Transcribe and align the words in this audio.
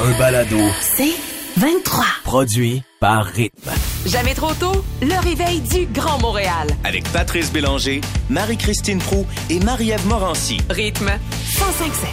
un 0.00 0.18
balado. 0.18 0.56
C'est 0.80 1.14
23. 1.56 2.04
Produit 2.24 2.82
par 3.00 3.24
Rythme. 3.24 3.70
Jamais 4.06 4.34
trop 4.34 4.54
tôt, 4.54 4.84
le 5.02 5.20
réveil 5.22 5.60
du 5.60 5.86
Grand 5.86 6.20
Montréal. 6.20 6.68
Avec 6.84 7.04
Patrice 7.12 7.52
Bélanger, 7.52 8.00
Marie-Christine 8.30 8.98
Prou 8.98 9.26
et 9.50 9.58
Marie-Ève 9.60 10.06
Morancy. 10.06 10.58
Rythme 10.70 11.06
1057. 11.06 12.08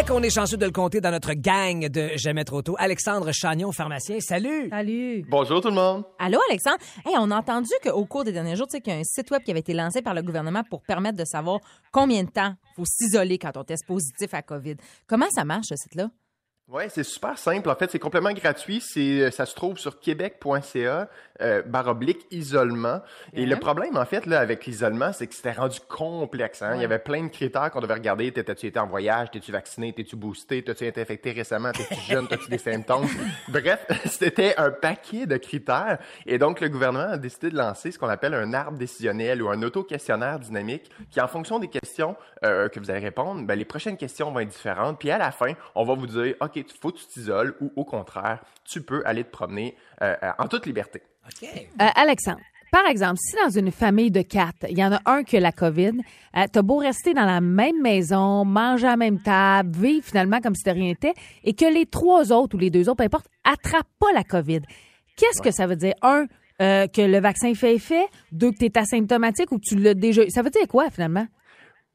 Et 0.00 0.04
qu'on 0.04 0.22
est 0.22 0.30
chanceux 0.30 0.58
de 0.58 0.66
le 0.66 0.70
compter 0.70 1.00
dans 1.00 1.10
notre 1.10 1.32
gang 1.32 1.88
de 1.88 2.10
Jamais 2.16 2.44
trop 2.44 2.60
tôt. 2.62 2.76
Alexandre 2.78 3.32
Chagnon, 3.32 3.72
pharmacien. 3.72 4.20
Salut! 4.20 4.68
Salut. 4.68 5.24
Bonjour 5.28 5.60
tout 5.62 5.68
le 5.68 5.74
monde. 5.74 6.04
Allô, 6.18 6.38
Alexandre? 6.50 6.76
Hey, 7.06 7.14
on 7.18 7.30
a 7.30 7.36
entendu 7.38 7.70
qu'au 7.82 8.04
cours 8.04 8.24
des 8.24 8.32
derniers 8.32 8.54
jours, 8.54 8.66
tu 8.66 8.76
sais, 8.76 8.80
qu'il 8.82 8.92
y 8.92 8.96
a 8.96 8.98
un 8.98 9.04
site 9.04 9.30
web 9.30 9.42
qui 9.42 9.50
avait 9.50 9.60
été 9.60 9.72
lancé 9.72 10.02
par 10.02 10.12
le 10.14 10.22
gouvernement 10.22 10.62
pour 10.68 10.82
permettre 10.82 11.16
de 11.16 11.24
savoir 11.24 11.58
combien 11.90 12.22
de 12.22 12.30
temps 12.30 12.54
faut 12.76 12.84
s'isoler 12.84 13.38
quand 13.38 13.56
on 13.56 13.64
teste 13.64 13.86
positif 13.86 14.34
à 14.34 14.42
COVID. 14.42 14.76
Comment 15.08 15.30
ça 15.30 15.44
marche, 15.44 15.68
ce 15.70 15.76
site-là? 15.76 16.10
Oui, 16.70 16.82
c'est 16.90 17.02
super 17.02 17.38
simple. 17.38 17.70
En 17.70 17.74
fait, 17.74 17.90
c'est 17.90 17.98
complètement 17.98 18.32
gratuit. 18.32 18.82
C'est, 18.82 19.30
ça 19.30 19.46
se 19.46 19.54
trouve 19.54 19.78
sur 19.78 19.98
québec.ca, 20.00 21.08
euh, 21.40 21.62
baroblique 21.62 22.26
isolement. 22.30 23.00
Et 23.32 23.46
le 23.46 23.56
problème, 23.56 23.96
en 23.96 24.04
fait, 24.04 24.26
là, 24.26 24.40
avec 24.40 24.66
l'isolement, 24.66 25.12
c'est 25.12 25.26
que 25.26 25.34
c'était 25.34 25.52
rendu 25.52 25.80
complexe. 25.88 26.62
Hein? 26.62 26.72
Il 26.76 26.82
y 26.82 26.84
avait 26.84 26.98
plein 26.98 27.22
de 27.24 27.28
critères 27.28 27.70
qu'on 27.70 27.80
devait 27.80 27.94
regarder. 27.94 28.32
T'étais-tu 28.32 28.66
été 28.66 28.78
en 28.78 28.86
voyage? 28.86 29.30
T'es-tu 29.30 29.52
vacciné? 29.52 29.92
T'es-tu 29.92 30.16
boosté? 30.16 30.62
T'as-tu 30.62 30.86
été 30.86 31.00
infecté 31.00 31.32
récemment? 31.32 31.72
T'es-tu 31.72 32.00
jeune? 32.10 32.26
T'as-tu 32.30 32.50
des 32.50 32.58
symptômes? 32.58 33.06
Bref, 33.48 33.86
c'était 34.06 34.56
un 34.56 34.70
paquet 34.70 35.26
de 35.26 35.36
critères. 35.36 35.98
Et 36.26 36.38
donc, 36.38 36.60
le 36.60 36.68
gouvernement 36.68 37.12
a 37.12 37.18
décidé 37.18 37.50
de 37.50 37.56
lancer 37.56 37.92
ce 37.92 37.98
qu'on 37.98 38.08
appelle 38.08 38.34
un 38.34 38.52
arbre 38.52 38.78
décisionnel 38.78 39.42
ou 39.42 39.48
un 39.48 39.62
auto-questionnaire 39.62 40.38
dynamique 40.38 40.90
qui, 41.10 41.20
en 41.20 41.28
fonction 41.28 41.58
des 41.58 41.68
questions 41.68 42.16
euh, 42.44 42.68
que 42.68 42.80
vous 42.80 42.90
allez 42.90 43.00
répondre, 43.00 43.46
ben, 43.46 43.58
les 43.58 43.64
prochaines 43.64 43.96
questions 43.96 44.30
vont 44.30 44.40
être 44.40 44.48
différentes. 44.48 44.98
Puis 44.98 45.10
à 45.10 45.18
la 45.18 45.30
fin, 45.30 45.52
on 45.74 45.84
va 45.84 45.94
vous 45.94 46.06
dire, 46.06 46.34
OK, 46.40 46.56
il 46.56 46.64
faut 46.80 46.90
que 46.90 46.98
tu 46.98 47.06
t'isoles 47.06 47.54
ou 47.60 47.72
au 47.76 47.84
contraire, 47.84 48.40
tu 48.64 48.82
peux 48.82 49.02
aller 49.04 49.24
te 49.24 49.30
promener 49.30 49.76
euh, 50.02 50.14
euh, 50.22 50.30
en 50.38 50.48
toute 50.48 50.66
liberté. 50.66 51.02
OK. 51.28 51.48
Euh, 51.80 51.86
Alexandre, 51.94 52.40
par 52.70 52.86
exemple, 52.86 53.18
si 53.18 53.34
dans 53.42 53.50
une 53.50 53.70
famille 53.70 54.10
de 54.10 54.22
quatre, 54.22 54.66
il 54.68 54.78
y 54.78 54.84
en 54.84 54.92
a 54.92 55.00
un 55.06 55.22
qui 55.22 55.36
a 55.36 55.40
la 55.40 55.52
COVID, 55.52 55.92
euh, 56.36 56.44
t'as 56.52 56.62
beau 56.62 56.76
rester 56.76 57.14
dans 57.14 57.24
la 57.24 57.40
même 57.40 57.80
maison, 57.80 58.44
manger 58.44 58.86
à 58.86 58.90
la 58.90 58.96
même 58.96 59.20
table, 59.20 59.70
vivre 59.78 60.04
finalement 60.04 60.40
comme 60.40 60.54
si 60.54 60.64
de 60.64 60.70
rien 60.70 60.88
n'était, 60.88 61.14
et 61.44 61.54
que 61.54 61.64
les 61.64 61.86
trois 61.86 62.30
autres 62.32 62.56
ou 62.56 62.58
les 62.58 62.70
deux 62.70 62.88
autres, 62.88 62.98
peu 62.98 63.04
importe, 63.04 63.26
attrapent 63.44 63.86
pas 63.98 64.12
la 64.12 64.24
COVID. 64.24 64.60
Qu'est-ce 65.16 65.42
que 65.42 65.50
ça 65.50 65.66
veut 65.66 65.76
dire? 65.76 65.94
Un, 66.02 66.26
euh, 66.60 66.86
que 66.88 67.02
le 67.02 67.20
vaccin 67.20 67.54
fait 67.54 67.76
effet. 67.76 68.04
Deux, 68.32 68.50
que 68.50 68.58
tu 68.58 68.66
es 68.66 68.78
asymptomatique 68.78 69.52
ou 69.52 69.58
que 69.58 69.64
tu 69.64 69.76
l'as 69.76 69.94
déjà 69.94 70.24
eu. 70.24 70.30
Ça 70.30 70.42
veut 70.42 70.50
dire 70.50 70.66
quoi 70.68 70.90
finalement? 70.90 71.26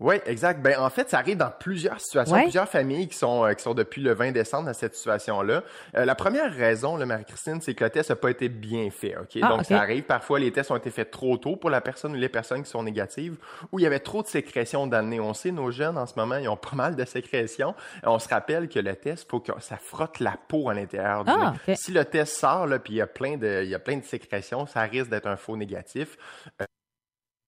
Oui, 0.03 0.15
exact. 0.25 0.61
Ben, 0.61 0.77
en 0.79 0.89
fait, 0.89 1.09
ça 1.09 1.19
arrive 1.19 1.37
dans 1.37 1.49
plusieurs 1.49 1.99
situations, 2.01 2.35
Ouais. 2.35 2.41
plusieurs 2.43 2.67
familles 2.67 3.07
qui 3.07 3.17
sont, 3.17 3.45
euh, 3.45 3.53
qui 3.53 3.63
sont 3.63 3.73
depuis 3.73 4.01
le 4.01 4.13
20 4.13 4.31
décembre 4.33 4.65
dans 4.65 4.73
cette 4.73 4.95
situation-là. 4.95 5.63
Euh, 5.95 6.03
la 6.03 6.13
première 6.13 6.53
raison, 6.53 6.97
là, 6.97 7.05
Marie-Christine, 7.05 7.61
c'est 7.61 7.73
que 7.73 7.85
le 7.85 7.89
test 7.89 8.09
n'a 8.09 8.17
pas 8.17 8.29
été 8.29 8.49
bien 8.49 8.89
fait. 8.91 9.15
ok? 9.15 9.37
Ah, 9.41 9.47
Donc, 9.47 9.63
ça 9.65 9.79
arrive 9.79 10.03
parfois, 10.03 10.39
les 10.39 10.51
tests 10.51 10.71
ont 10.71 10.75
été 10.75 10.89
faits 10.91 11.09
trop 11.09 11.37
tôt 11.37 11.55
pour 11.55 11.69
la 11.69 11.79
personne 11.79 12.11
ou 12.11 12.15
les 12.15 12.27
personnes 12.27 12.63
qui 12.63 12.69
sont 12.69 12.83
négatives, 12.83 13.37
ou 13.71 13.79
il 13.79 13.83
y 13.83 13.85
avait 13.85 13.99
trop 14.01 14.21
de 14.21 14.27
sécrétions 14.27 14.87
dans 14.87 14.99
le 15.01 15.07
nez. 15.07 15.19
On 15.21 15.33
sait, 15.33 15.51
nos 15.51 15.71
jeunes, 15.71 15.97
en 15.97 16.05
ce 16.05 16.13
moment, 16.17 16.35
ils 16.35 16.49
ont 16.49 16.57
pas 16.57 16.75
mal 16.75 16.97
de 16.97 17.05
sécrétions. 17.05 17.73
On 18.03 18.19
se 18.19 18.27
rappelle 18.27 18.67
que 18.67 18.79
le 18.79 18.97
test, 18.97 19.29
faut 19.31 19.39
que 19.39 19.53
ça 19.61 19.77
frotte 19.77 20.19
la 20.19 20.35
peau 20.49 20.69
à 20.69 20.73
l'intérieur 20.73 21.23
du 21.23 21.31
Ah, 21.33 21.53
nez. 21.65 21.75
Si 21.77 21.91
le 21.93 22.03
test 22.03 22.35
sort, 22.37 22.67
là, 22.67 22.77
puis 22.77 22.93
il 22.93 22.97
y 22.97 23.01
a 23.01 23.07
plein 23.07 23.37
de, 23.37 23.61
il 23.63 23.69
y 23.69 23.75
a 23.75 23.79
plein 23.79 23.95
de 23.95 24.03
sécrétions, 24.03 24.65
ça 24.67 24.81
risque 24.81 25.09
d'être 25.09 25.27
un 25.27 25.37
faux 25.37 25.55
négatif. 25.55 26.17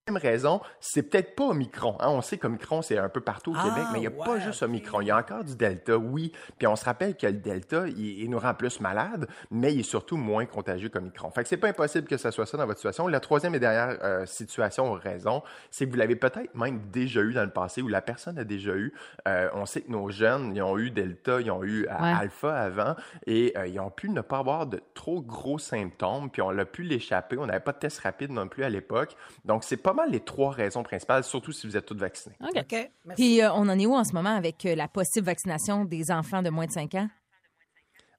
Même 0.08 0.18
raison, 0.18 0.62
c'est 0.80 1.02
peut-être 1.02 1.34
pas 1.36 1.46
Omicron. 1.46 1.98
Hein? 2.00 2.10
On 2.10 2.22
sait 2.22 2.38
qu'Omicron, 2.38 2.84
c'est 2.84 3.00
un 3.00 3.10
peu 3.10 3.22
partout 3.22 3.54
au 3.54 3.56
Ah, 3.58 3.64
Québec, 3.64 3.86
mais 3.92 3.98
il 3.98 4.02
n'y 4.02 4.08
a 4.08 4.12
ouais, 4.12 4.24
pas 4.24 4.38
juste. 4.38 4.62
Omicron. 4.62 5.02
Il 5.02 5.08
y 5.08 5.10
a 5.12 5.18
encore 5.18 5.44
du 5.44 5.56
Delta, 5.56 5.98
oui. 5.98 6.32
Puis 6.60 6.68
on 6.68 6.76
se 6.76 6.86
rappelle 6.86 7.18
que 7.18 7.26
le 7.26 7.34
Delta, 7.34 7.88
il, 7.88 8.20
il 8.20 8.30
nous 8.30 8.38
rend 8.38 8.54
plus 8.54 8.80
malades, 8.82 9.28
mais 9.50 9.74
il 9.74 9.80
est 9.80 9.84
surtout 9.84 10.16
moins 10.16 10.46
contagieux 10.46 10.90
qu'Omicron. 10.90 11.32
Fait 11.32 11.42
que 11.42 11.50
c'est 11.50 11.58
pas 11.58 11.70
impossible 11.70 12.08
que 12.08 12.18
ça 12.18 12.30
soit 12.30 12.46
ça 12.46 12.56
dans 12.56 12.68
votre 12.68 12.78
situation. 12.78 13.08
La 13.08 13.20
troisième 13.20 13.56
et 13.56 13.60
dernière 13.60 13.98
euh, 14.04 14.28
situation 14.28 14.92
ou 14.92 14.94
raison, 14.94 15.42
c'est 15.72 15.88
que 15.88 15.92
vous 15.92 15.98
l'avez 15.98 16.16
peut-être 16.16 16.54
même 16.54 16.82
déjà 16.92 17.22
eu 17.22 17.34
dans 17.34 17.44
le 17.44 17.50
passé 17.50 17.82
ou 17.82 17.88
la 17.88 18.02
personne 18.04 18.38
a 18.38 18.44
déjà 18.44 18.76
eu. 18.76 18.94
Euh, 19.28 19.50
on 19.56 19.66
sait 19.66 19.82
que 19.82 19.92
nos 19.92 20.12
jeunes, 20.12 20.56
ils 20.56 20.62
ont 20.62 20.78
eu 20.78 20.92
Delta, 20.92 21.42
ils 21.42 21.50
ont 21.50 21.64
eu 21.64 21.88
euh, 21.88 21.96
Ouais. 22.00 22.12
Alpha 22.12 22.56
avant 22.56 22.96
et 23.26 23.54
euh, 23.58 23.66
ils 23.66 23.80
ont 23.80 23.90
pu 23.90 24.10
ne 24.12 24.22
pas 24.22 24.38
avoir 24.38 24.68
de 24.68 24.80
trop 24.94 25.20
gros 25.24 25.58
symptômes, 25.58 26.30
puis 26.30 26.44
on 26.44 26.56
a 26.56 26.66
pu 26.66 26.84
l'échapper. 26.84 27.40
On 27.40 27.48
n'avait 27.48 27.60
pas 27.60 27.72
de 27.72 27.80
test 27.80 28.02
rapide 28.02 28.30
non 28.30 28.48
plus 28.48 28.64
à 28.64 28.70
l'époque. 28.70 29.16
Donc, 29.46 29.64
c'est 29.64 29.78
pas 29.78 29.95
mal 29.96 30.12
les 30.12 30.20
trois 30.20 30.52
raisons 30.52 30.84
principales, 30.84 31.24
surtout 31.24 31.52
si 31.52 31.68
vous 31.68 31.76
êtes 31.78 31.86
tous 31.86 31.98
vaccinés. 31.98 32.36
OK. 32.42 32.90
Puis 33.16 33.42
euh, 33.42 33.52
on 33.54 33.70
en 33.70 33.80
est 33.80 33.86
où 33.86 33.96
en 33.96 34.04
ce 34.04 34.14
moment 34.14 34.36
avec 34.36 34.66
euh, 34.66 34.76
la 34.76 34.88
possible 34.88 35.26
vaccination 35.26 35.86
des 35.86 36.12
enfants 36.12 36.42
de 36.42 36.50
moins 36.50 36.66
de 36.66 36.72
5 36.72 36.96
ans? 36.96 37.10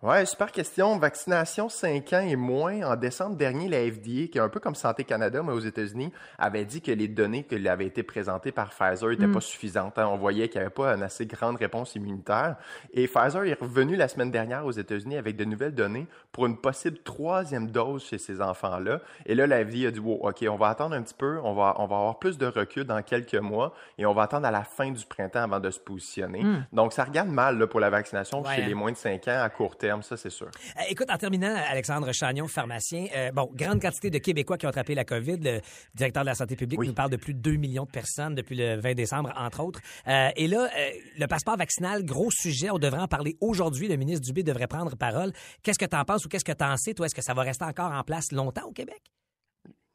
Ouais, 0.06 0.24
super 0.24 0.52
question. 0.52 0.98
Vaccination 0.98 1.68
5 1.68 2.12
ans 2.12 2.20
et 2.20 2.36
moins. 2.36 2.80
En 2.82 2.94
décembre 2.94 3.34
dernier, 3.34 3.66
la 3.66 3.78
FDA, 3.90 4.28
qui 4.30 4.34
est 4.36 4.38
un 4.38 4.48
peu 4.48 4.60
comme 4.60 4.76
Santé 4.76 5.02
Canada, 5.02 5.42
mais 5.42 5.50
aux 5.50 5.58
États-Unis, 5.58 6.12
avait 6.38 6.64
dit 6.64 6.80
que 6.80 6.92
les 6.92 7.08
données 7.08 7.42
qui 7.42 7.66
avaient 7.68 7.86
été 7.86 8.04
présentées 8.04 8.52
par 8.52 8.70
Pfizer 8.70 9.08
n'étaient 9.08 9.26
pas 9.26 9.40
suffisantes. 9.40 9.98
hein. 9.98 10.06
On 10.06 10.16
voyait 10.16 10.48
qu'il 10.48 10.60
n'y 10.60 10.66
avait 10.66 10.72
pas 10.72 10.94
une 10.94 11.02
assez 11.02 11.26
grande 11.26 11.56
réponse 11.56 11.96
immunitaire. 11.96 12.54
Et 12.94 13.08
Pfizer 13.08 13.42
est 13.46 13.58
revenu 13.60 13.96
la 13.96 14.06
semaine 14.06 14.30
dernière 14.30 14.64
aux 14.64 14.70
États-Unis 14.70 15.16
avec 15.16 15.34
de 15.34 15.44
nouvelles 15.44 15.74
données 15.74 16.06
pour 16.30 16.46
une 16.46 16.56
possible 16.56 16.98
troisième 16.98 17.66
dose 17.72 18.04
chez 18.04 18.18
ces 18.18 18.40
enfants-là. 18.40 19.00
Et 19.24 19.34
là, 19.34 19.48
la 19.48 19.64
FDA 19.64 19.88
a 19.88 19.90
dit, 19.90 19.98
wow, 19.98 20.20
OK, 20.28 20.44
on 20.48 20.56
va 20.56 20.68
attendre 20.68 20.94
un 20.94 21.02
petit 21.02 21.14
peu, 21.14 21.40
on 21.42 21.52
va, 21.54 21.74
on 21.78 21.86
va 21.88 21.96
avoir 21.96 22.20
plus 22.20 22.38
de 22.38 22.46
recul 22.46 22.84
dans 22.84 23.02
quelques 23.02 23.34
mois 23.34 23.74
et 23.98 24.06
on 24.06 24.14
va 24.14 24.22
attendre 24.22 24.46
à 24.46 24.52
la 24.52 24.62
fin 24.62 24.92
du 24.92 25.04
printemps 25.04 25.42
avant 25.42 25.58
de 25.58 25.70
se 25.70 25.80
positionner. 25.80 26.44
Donc, 26.72 26.92
ça 26.92 27.02
regarde 27.02 27.28
mal 27.28 27.58
là, 27.58 27.66
pour 27.66 27.80
la 27.80 27.90
vaccination 27.90 28.42
Ouais, 28.42 28.54
chez 28.54 28.62
les 28.62 28.74
moins 28.74 28.92
de 28.92 28.96
5 28.96 29.26
ans 29.26 29.42
à 29.42 29.48
court 29.48 29.76
terme, 29.76 29.95
ça 30.02 30.16
c'est 30.16 30.30
sûr. 30.30 30.46
Euh, 30.46 30.82
Écoute, 30.88 31.10
en 31.10 31.16
terminant, 31.16 31.54
Alexandre 31.68 32.12
Chagnon, 32.12 32.48
pharmacien, 32.48 33.06
euh, 33.14 33.30
bon, 33.32 33.50
grande 33.54 33.80
quantité 33.80 34.10
de 34.10 34.18
Québécois 34.18 34.58
qui 34.58 34.66
ont 34.66 34.70
attrapé 34.70 34.94
la 34.94 35.04
COVID. 35.04 35.36
Le 35.38 35.60
directeur 35.94 36.22
de 36.22 36.26
la 36.28 36.34
santé 36.34 36.56
publique 36.56 36.78
Oui. 36.80 36.88
nous 36.88 36.94
parle 36.94 37.10
de 37.10 37.16
plus 37.16 37.34
de 37.34 37.38
2 37.40 37.52
millions 37.56 37.84
de 37.84 37.90
personnes 37.90 38.34
depuis 38.34 38.56
le 38.56 38.76
20 38.80 38.94
décembre, 38.94 39.32
entre 39.36 39.60
autres. 39.62 39.80
Euh, 40.08 40.30
et 40.36 40.46
là, 40.46 40.68
euh, 40.76 40.90
le 41.18 41.26
passeport 41.26 41.56
vaccinal, 41.56 42.04
gros 42.04 42.30
sujet, 42.30 42.70
on 42.70 42.78
devrait 42.78 43.00
en 43.02 43.08
parler 43.08 43.36
aujourd'hui. 43.40 43.88
Le 43.88 43.96
ministre 43.96 44.24
Dubé 44.26 44.42
devrait 44.42 44.66
prendre 44.66 44.96
parole. 44.96 45.32
Qu'est-ce 45.62 45.78
que 45.78 45.84
tu 45.84 45.96
en 45.96 46.04
penses 46.04 46.24
ou 46.24 46.28
qu'est-ce 46.28 46.44
que 46.44 46.52
tu 46.52 46.64
en 46.64 46.76
sais, 46.76 46.94
toi? 46.94 47.06
Est-ce 47.06 47.14
que 47.14 47.22
ça 47.22 47.34
va 47.34 47.42
rester 47.42 47.64
encore 47.64 47.92
en 47.92 48.02
place 48.02 48.32
longtemps 48.32 48.66
au 48.66 48.72
Québec? 48.72 49.00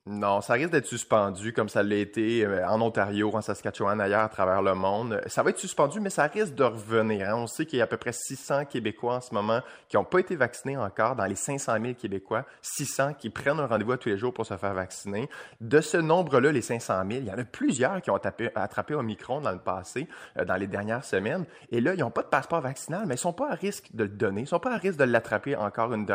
Non, 0.08 0.42
ça 0.42 0.54
risque 0.54 0.72
d'être 0.72 0.88
suspendu 0.88 1.54
comme 1.54 1.70
ça 1.70 1.84
l'a 1.84 1.98
été 1.98 2.44
euh, 2.44 2.68
en 2.68 2.82
Ontario, 2.82 3.30
en 3.36 3.42
Saskatchewan, 3.42 4.02
ailleurs 4.02 4.22
à 4.24 4.30
travers 4.30 4.64
le 4.64 4.74
monde. 4.74 5.22
Ça 5.28 5.44
va 5.44 5.52
être 5.52 5.60
suspendu, 5.60 6.00
mais 6.00 6.10
ça 6.10 6.24
risque 6.24 6.56
de 6.56 6.64
revenir. 6.64 7.30
hein. 7.30 7.36
On 7.36 7.46
sait 7.46 7.68
qu'il 7.68 7.78
y 7.78 7.82
a 7.82 7.84
à 7.84 7.88
peu 7.88 7.98
près 7.98 8.12
600 8.12 8.66
Québécois 8.66 9.18
en 9.18 9.22
ce 9.22 9.32
moment 9.32 9.60
qui 9.90 9.98
n'ont 9.98 10.04
pas 10.04 10.18
été 10.18 10.36
vaccinés 10.36 10.76
encore. 10.76 11.16
Dans 11.16 11.28
les 11.28 11.36
500 11.36 11.74
000 11.80 11.94
Québécois, 11.94 12.46
600 12.64 13.14
qui 13.14 13.30
prennent 13.30 13.60
un 13.60 13.68
rendez-vous 13.68 13.96
tous 13.96 14.10
les 14.10 14.18
jours 14.18 14.34
pour 14.34 14.44
se 14.44 14.58
faire 14.58 14.74
vacciner. 14.74 15.30
De 15.60 15.82
ce 15.82 15.98
nombre-là, 15.98 16.52
les 16.52 16.64
500 16.64 17.04
000, 17.08 17.22
il 17.22 17.28
y 17.28 17.32
en 17.32 17.38
a 17.38 17.44
plusieurs 17.44 18.02
qui 18.02 18.10
ont 18.10 18.16
attrapé, 18.16 18.96
Omicron 18.96 19.42
dans 19.42 19.52
le 19.52 19.60
passé, 19.60 20.08
euh, 20.40 20.46
dans 20.46 20.56
les 20.56 20.66
dernières 20.66 21.06
semaines. 21.06 21.46
Et 21.70 21.80
là, 21.80 21.94
ils 21.94 22.00
n'ont 22.00 22.10
pas 22.10 22.24
de 22.24 22.28
passeport 22.28 22.62
vaccinal, 22.62 23.04
mais 23.06 23.14
ils 23.14 23.20
sont 23.20 23.34
pas 23.34 23.52
à 23.52 23.54
risque 23.54 23.90
de 23.94 24.06
le 24.06 24.10
donner. 24.10 24.42
Ils 24.42 24.48
sont 24.48 24.60
pas 24.60 24.74
à 24.74 24.78
risque 24.78 24.98
de 24.98 25.04
l'attraper 25.04 25.56
encore 25.56 25.94
une, 25.94 26.08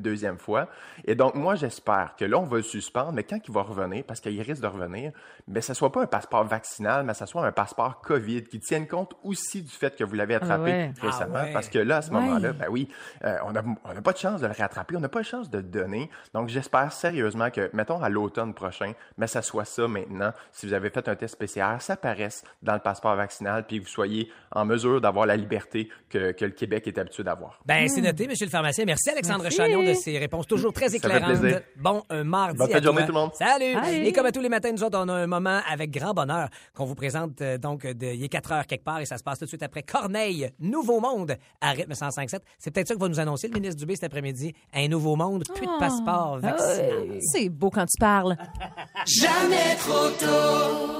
deuxième 0.00 0.36
fois. 0.36 0.68
Et 1.06 1.14
donc, 1.14 1.34
moi, 1.34 1.54
j'espère 1.54 2.14
que 2.18 2.26
là, 2.26 2.38
on 2.38 2.44
va 2.44 2.58
le 2.58 2.62
suspendre, 2.62 3.21
quand 3.24 3.38
il 3.46 3.52
va 3.52 3.62
revenir, 3.62 4.04
parce 4.04 4.20
qu'il 4.20 4.40
risque 4.40 4.62
de 4.62 4.66
revenir, 4.66 5.12
mais 5.48 5.60
ça 5.60 5.74
soit 5.74 5.92
pas 5.92 6.02
un 6.02 6.06
passeport 6.06 6.44
vaccinal, 6.44 7.04
mais 7.04 7.14
ça 7.14 7.26
soit 7.26 7.44
un 7.46 7.52
passeport 7.52 8.00
COVID 8.00 8.44
qui 8.44 8.60
tienne 8.60 8.86
compte 8.86 9.14
aussi 9.22 9.62
du 9.62 9.70
fait 9.70 9.96
que 9.96 10.04
vous 10.04 10.14
l'avez 10.14 10.34
attrapé 10.34 10.64
ouais. 10.70 10.92
récemment. 11.00 11.34
Ah 11.38 11.44
ouais. 11.44 11.52
Parce 11.52 11.68
que 11.68 11.78
là, 11.78 11.98
à 11.98 12.02
ce 12.02 12.10
Ouais. 12.10 12.20
moment-là, 12.20 12.52
ben 12.52 12.66
oui, 12.70 12.88
euh, 13.24 13.36
on 13.46 13.52
n'a 13.52 13.62
on 13.84 13.94
n'a 13.94 14.02
pas 14.02 14.12
de 14.12 14.18
chance 14.18 14.40
de 14.40 14.46
le 14.46 14.52
rattraper, 14.52 14.96
on 14.96 15.00
n'a 15.00 15.08
pas 15.08 15.20
de 15.20 15.26
chance 15.26 15.48
de 15.50 15.58
le 15.58 15.64
donner. 15.64 16.10
Donc, 16.34 16.48
j'espère 16.48 16.92
sérieusement 16.92 17.50
que, 17.50 17.70
mettons, 17.72 18.02
à 18.02 18.08
l'automne 18.08 18.52
prochain, 18.54 18.92
mais 19.18 19.26
ça 19.26 19.40
soit 19.42 19.64
ça 19.64 19.88
maintenant. 19.88 20.32
Si 20.52 20.66
vous 20.66 20.72
avez 20.74 20.90
fait 20.90 21.08
un 21.08 21.14
test 21.16 21.36
PCR, 21.38 21.76
ça 21.80 21.94
apparaisse 21.94 22.42
dans 22.62 22.74
le 22.74 22.80
passeport 22.80 23.16
vaccinal, 23.16 23.64
puis 23.66 23.78
que 23.78 23.84
vous 23.84 23.90
soyez 23.90 24.30
en 24.50 24.64
mesure 24.64 25.00
d'avoir 25.00 25.26
la 25.26 25.36
liberté 25.36 25.88
que, 26.10 26.32
que 26.32 26.44
le 26.44 26.50
Québec 26.50 26.86
est 26.86 26.98
habitué 26.98 27.22
d'avoir. 27.22 27.60
Ben, 27.64 27.88
c'est 27.88 28.00
noté, 28.02 28.26
monsieur 28.28 28.46
le 28.46 28.50
pharmacien. 28.50 28.84
Merci, 28.84 29.10
Alexandre 29.10 29.42
Merci. 29.44 29.56
Chagnon, 29.56 29.82
de 29.82 29.94
ces 29.94 30.18
réponses 30.18 30.46
toujours 30.46 30.72
très 30.72 30.90
fait 30.90 30.96
éclairantes. 30.96 31.38
plaisir. 31.40 31.60
Bon, 31.76 32.02
un 32.10 32.24
mardi. 32.24 32.58
Bonne 32.58 32.72
à 32.74 32.82
journée, 32.82 32.98
toi. 32.98 33.06
tout 33.06 33.11
le 33.11 33.11
monde. 33.11 33.11
Salut! 33.34 33.76
Et 34.06 34.12
comme 34.12 34.26
à 34.26 34.32
tous 34.32 34.40
les 34.40 34.48
matins, 34.48 34.70
nous 34.72 34.82
autres, 34.82 34.98
on 35.00 35.08
a 35.08 35.14
un 35.14 35.26
moment 35.26 35.60
avec 35.70 35.90
grand 35.90 36.14
bonheur 36.14 36.48
qu'on 36.74 36.84
vous 36.84 36.94
présente. 36.94 37.40
euh, 37.42 37.58
donc, 37.58 37.86
de, 37.86 38.06
il 38.06 38.24
est 38.24 38.28
4 38.28 38.52
heures 38.52 38.66
quelque 38.66 38.84
part 38.84 39.00
et 39.00 39.06
ça 39.06 39.18
se 39.18 39.22
passe 39.22 39.38
tout 39.38 39.44
de 39.44 39.48
suite 39.48 39.62
après 39.62 39.82
Corneille, 39.82 40.50
Nouveau 40.60 41.00
Monde, 41.00 41.36
à 41.60 41.70
rythme 41.70 41.92
105.7. 41.92 42.38
C'est 42.58 42.70
peut-être 42.70 42.88
ça 42.88 42.94
que 42.94 43.00
va 43.00 43.08
nous 43.08 43.20
annoncer 43.20 43.48
le 43.48 43.54
ministre 43.54 43.76
Dubé 43.78 43.94
cet 43.94 44.04
après-midi. 44.04 44.52
Un 44.74 44.88
nouveau 44.88 45.16
monde, 45.16 45.44
plus 45.54 45.66
de 45.66 45.78
passeport 45.78 46.38
vaccinal. 46.38 47.18
C'est 47.20 47.48
beau 47.48 47.70
quand 47.70 47.86
tu 47.86 47.98
parles. 47.98 48.36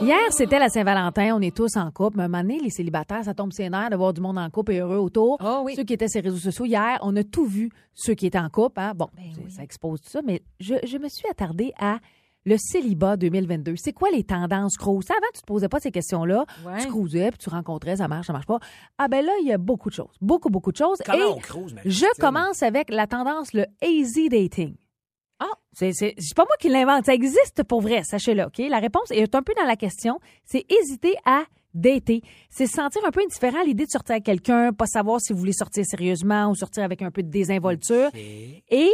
Hier, 0.03 0.19
c'était 0.31 0.58
la 0.58 0.69
Saint-Valentin. 0.69 1.35
On 1.37 1.41
est 1.41 1.55
tous 1.56 1.76
en 1.76 1.91
couple. 1.91 2.17
Mais 2.19 2.25
un 2.25 2.29
moment 2.29 2.43
donné, 2.43 2.58
les 2.61 2.70
célibataires, 2.70 3.25
ça 3.25 3.35
tombe 3.35 3.53
ses 3.53 3.69
nerfs 3.69 3.91
de 3.91 3.97
voir 3.97 4.12
du 4.12 4.20
monde 4.20 4.38
en 4.38 4.50
couple 4.50 4.73
et 4.73 4.79
heureux 4.81 4.97
autour. 4.97 5.38
Oh 5.43 5.62
oui. 5.65 5.75
Ceux 5.76 5.85
qui 5.85 5.93
étaient 5.93 6.08
sur 6.08 6.20
les 6.23 6.29
réseaux 6.29 6.41
sociaux. 6.41 6.65
Hier, 6.65 6.99
on 7.03 7.15
a 7.17 7.23
tout 7.25 7.47
vu, 7.47 7.70
ceux 7.94 8.15
qui 8.15 8.27
étaient 8.27 8.39
en 8.39 8.49
couple. 8.49 8.81
Hein. 8.81 8.93
Bon, 8.94 9.09
ça 9.49 9.62
expose 9.62 10.00
tout 10.00 10.11
ça. 10.11 10.21
Mais 10.23 10.43
je, 10.61 10.75
je 10.85 10.99
me 10.99 11.09
suis 11.09 11.29
attardée 11.29 11.73
à 11.79 11.99
le 12.44 12.56
célibat 12.59 13.17
2022. 13.17 13.75
C'est 13.77 13.93
quoi 13.93 14.11
les 14.11 14.25
tendances? 14.25 14.77
Grosses? 14.77 15.11
Avant, 15.11 15.21
tu 15.35 15.43
te 15.43 15.47
posais 15.47 15.69
pas 15.69 15.81
ces 15.81 15.91
questions-là. 15.91 16.44
Ouais. 16.67 16.81
Tu 16.81 16.89
cruisais, 16.89 17.31
puis 17.31 17.39
tu 17.39 17.49
rencontrais, 17.49 17.97
ça 17.97 18.09
marche, 18.09 18.27
ça 18.27 18.33
marche 18.33 18.47
pas. 18.47 18.59
Ah 18.99 19.09
ben 19.09 19.25
là, 19.25 19.33
il 19.41 19.47
y 19.47 19.53
a 19.53 19.59
beaucoup 19.59 19.91
de 19.91 19.94
choses. 19.94 20.15
Beaucoup, 20.21 20.50
beaucoup 20.50 20.73
de 20.73 20.77
choses. 20.77 20.99
Comment 21.05 21.19
Et 21.19 21.25
on 21.25 21.39
cruise, 21.39 21.75
je 21.85 22.21
commence 22.21 22.62
avec 22.62 22.91
la 22.91 23.06
tendance, 23.06 23.53
le 23.53 23.67
easy 23.83 24.29
dating. 24.29 24.75
Ah. 25.39 25.47
C'est 25.73 25.93
pas 26.37 26.44
moi 26.44 26.56
qui 26.61 26.69
l'invente. 26.69 27.06
Ça 27.06 27.15
existe 27.15 27.62
pour 27.65 27.81
vrai, 27.81 28.03
sachez-le, 28.05 28.44
OK? 28.44 28.59
La 28.59 28.79
réponse 28.79 29.11
est 29.11 29.35
un 29.35 29.43
peu 29.43 29.53
dans 29.56 29.67
la 29.67 29.77
question. 29.77 30.19
C'est 30.44 30.65
hésiter 30.71 31.15
à 31.25 31.44
dater. 31.74 32.22
C'est 32.50 32.66
se 32.66 32.72
sentir 32.74 33.02
un 33.04 33.10
peu 33.10 33.20
indifférent 33.22 33.60
à 33.60 33.64
l'idée 33.64 33.84
de 33.86 33.90
sortir 33.90 34.12
avec 34.14 34.24
quelqu'un, 34.24 34.72
pas 34.72 34.86
savoir 34.86 35.20
si 35.20 35.32
vous 35.32 35.38
voulez 35.38 35.52
sortir 35.52 35.84
sérieusement 35.86 36.50
ou 36.50 36.54
sortir 36.54 36.82
avec 36.84 37.02
un 37.02 37.10
peu 37.10 37.22
de 37.22 37.30
désinvolture. 37.30 38.10
Et 38.14 38.90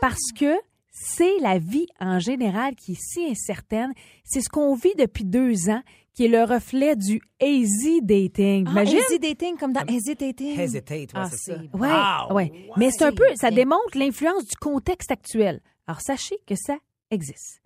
parce 0.00 0.32
que 0.38 0.54
c'est 0.92 1.38
la 1.40 1.58
vie 1.58 1.86
en 2.00 2.18
général 2.18 2.74
qui 2.74 2.92
est 2.92 3.00
si 3.00 3.24
incertaine. 3.30 3.92
C'est 4.24 4.40
ce 4.40 4.48
qu'on 4.48 4.74
vit 4.74 4.94
depuis 4.98 5.24
deux 5.24 5.70
ans 5.70 5.82
qui 6.14 6.24
est 6.24 6.28
le 6.28 6.42
reflet 6.42 6.96
du 6.96 7.22
easy 7.40 8.00
dating. 8.02 8.66
Ah, 8.76 8.82
easy 8.82 9.18
dating, 9.20 9.56
comme 9.56 9.72
dans 9.72 9.84
hesitating. 9.86 10.58
Hesitate, 10.58 10.98
ouais, 10.98 11.08
Ah, 11.14 11.28
c'est 11.30 11.52
ça. 11.52 11.58
bon. 11.72 11.78
Ouais, 11.78 11.88
Wow! 11.88 12.34
ouais. 12.34 12.52
Mais 12.76 12.90
c'est 12.90 13.04
un 13.04 13.12
peu, 13.12 13.24
ça 13.36 13.50
démontre 13.52 13.96
l'influence 13.96 14.44
du 14.44 14.56
contexte 14.56 15.10
actuel. 15.12 15.60
Alors 15.86 16.00
sachez 16.00 16.36
que 16.46 16.56
ça 16.56 16.76
existe. 17.12 17.62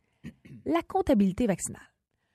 La 0.66 0.82
comptabilité 0.82 1.46
vaccinale. 1.46 1.82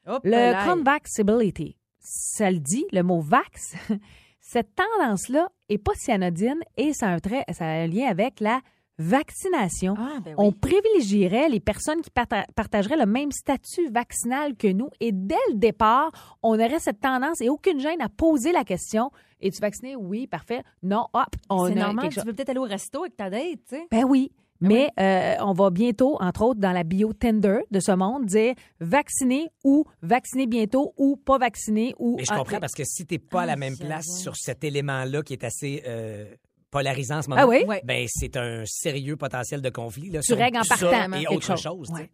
Hop 0.07 0.21
Le 0.25 0.65
convaxability. 0.67 1.77
Ça 1.99 2.49
le 2.51 2.59
dit, 2.59 2.85
le 2.91 3.03
mot 3.03 3.21
vax. 3.21 3.75
Cette 4.41 4.69
tendance-là 4.75 5.49
est 5.69 5.77
pas 5.77 5.91
si 5.95 6.11
anodine 6.11 6.59
et 6.77 6.93
ça 6.93 7.07
a 7.07 7.11
un, 7.11 7.19
trait, 7.19 7.43
ça 7.51 7.65
a 7.65 7.69
un 7.83 7.87
lien 7.87 8.07
avec 8.07 8.39
la 8.39 8.61
vaccination. 8.97 9.95
Ah, 9.97 10.19
ben 10.23 10.31
oui. 10.31 10.35
On 10.37 10.51
privilégierait 10.51 11.49
les 11.49 11.59
personnes 11.59 12.01
qui 12.01 12.09
parta- 12.09 12.45
partageraient 12.55 12.97
le 12.97 13.05
même 13.05 13.31
statut 13.31 13.89
vaccinal 13.89 14.55
que 14.55 14.67
nous 14.67 14.89
et 14.99 15.11
dès 15.11 15.35
le 15.49 15.55
départ, 15.55 16.37
on 16.43 16.53
aurait 16.55 16.79
cette 16.79 16.99
tendance 16.99 17.41
et 17.41 17.49
aucune 17.49 17.79
gêne 17.79 18.01
à 18.01 18.09
poser 18.09 18.51
la 18.51 18.63
question 18.63 19.11
es-tu 19.41 19.61
vacciné? 19.61 19.95
Oui, 19.95 20.27
parfait. 20.27 20.63
Non, 20.83 21.05
hop, 21.13 21.27
on 21.49 21.67
C'est 21.67 21.75
normal, 21.75 22.09
tu 22.09 22.19
veux 22.19 22.33
peut-être 22.33 22.49
aller 22.49 22.59
au 22.59 22.63
resto 22.63 23.03
avec 23.03 23.15
ta 23.15 23.29
date, 23.29 23.59
tu 23.69 23.75
sais. 23.77 23.87
Ben 23.89 24.03
oui. 24.03 24.33
Mais 24.61 24.89
euh, 24.99 25.35
on 25.41 25.53
va 25.53 25.69
bientôt, 25.69 26.17
entre 26.21 26.41
autres, 26.43 26.59
dans 26.59 26.71
la 26.73 26.83
bio 26.83 27.13
Tinder 27.13 27.59
de 27.71 27.79
ce 27.79 27.91
monde, 27.93 28.25
dire 28.25 28.53
vacciné 28.79 29.47
ou 29.63 29.85
vacciné 30.01 30.47
bientôt 30.47 30.93
ou 30.97 31.15
pas 31.15 31.37
vacciné 31.37 31.93
ou. 31.97 32.15
Mais 32.17 32.25
je 32.25 32.33
Ah, 32.33 32.37
comprends 32.37 32.59
parce 32.59 32.73
que 32.73 32.83
si 32.83 33.05
t'es 33.05 33.19
pas 33.19 33.43
à 33.43 33.45
la 33.45 33.53
Ah, 33.53 33.55
même 33.57 33.77
place 33.77 34.05
sur 34.21 34.35
cet 34.35 34.63
élément-là 34.63 35.21
qui 35.23 35.33
est 35.33 35.43
assez 35.45 35.81
euh, 35.87 36.25
polarisant 36.71 37.19
en 37.19 37.21
ce 37.21 37.29
moment, 37.29 37.41
Ah 37.43 37.47
oui? 37.47 37.63
Ouais. 37.67 37.81
ben 37.85 38.05
c'est 38.09 38.35
un 38.37 38.63
sérieux 38.65 39.15
potentiel 39.15 39.61
de 39.61 39.69
conflit. 39.69 40.09
Là, 40.09 40.19
Tu 40.21 40.33
règles 40.33 40.57
en 40.57 40.61
partant, 40.67 41.13
et 41.13 41.19
quelque 41.23 41.33
autre 41.33 41.57
chose. 41.57 41.61
chose. 41.61 41.91
ouais. 41.91 42.09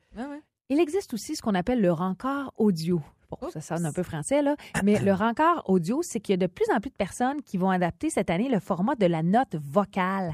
Il 0.70 0.80
existe 0.80 1.14
aussi 1.14 1.36
ce 1.36 1.42
qu'on 1.42 1.54
appelle 1.56 1.82
le 1.82 1.92
rencard 1.92 2.52
audio. 2.58 3.02
Bon, 3.30 3.50
ça 3.50 3.60
sonne 3.62 3.86
un 3.86 3.92
peu 3.92 4.04
français, 4.04 4.42
là. 4.44 4.56
Mais 4.84 5.00
le 5.00 5.14
rencard 5.14 5.64
audio, 5.68 6.02
c'est 6.04 6.20
qu'il 6.20 6.34
y 6.34 6.36
a 6.36 6.38
de 6.38 6.52
plus 6.52 6.66
en 6.76 6.80
plus 6.80 6.90
de 6.92 6.96
personnes 6.96 7.42
qui 7.44 7.58
vont 7.58 7.70
adapter 7.70 8.10
cette 8.12 8.30
année 8.30 8.50
le 8.50 8.60
format 8.60 8.96
de 8.96 9.06
la 9.08 9.24
note 9.24 9.56
vocale. 9.56 10.34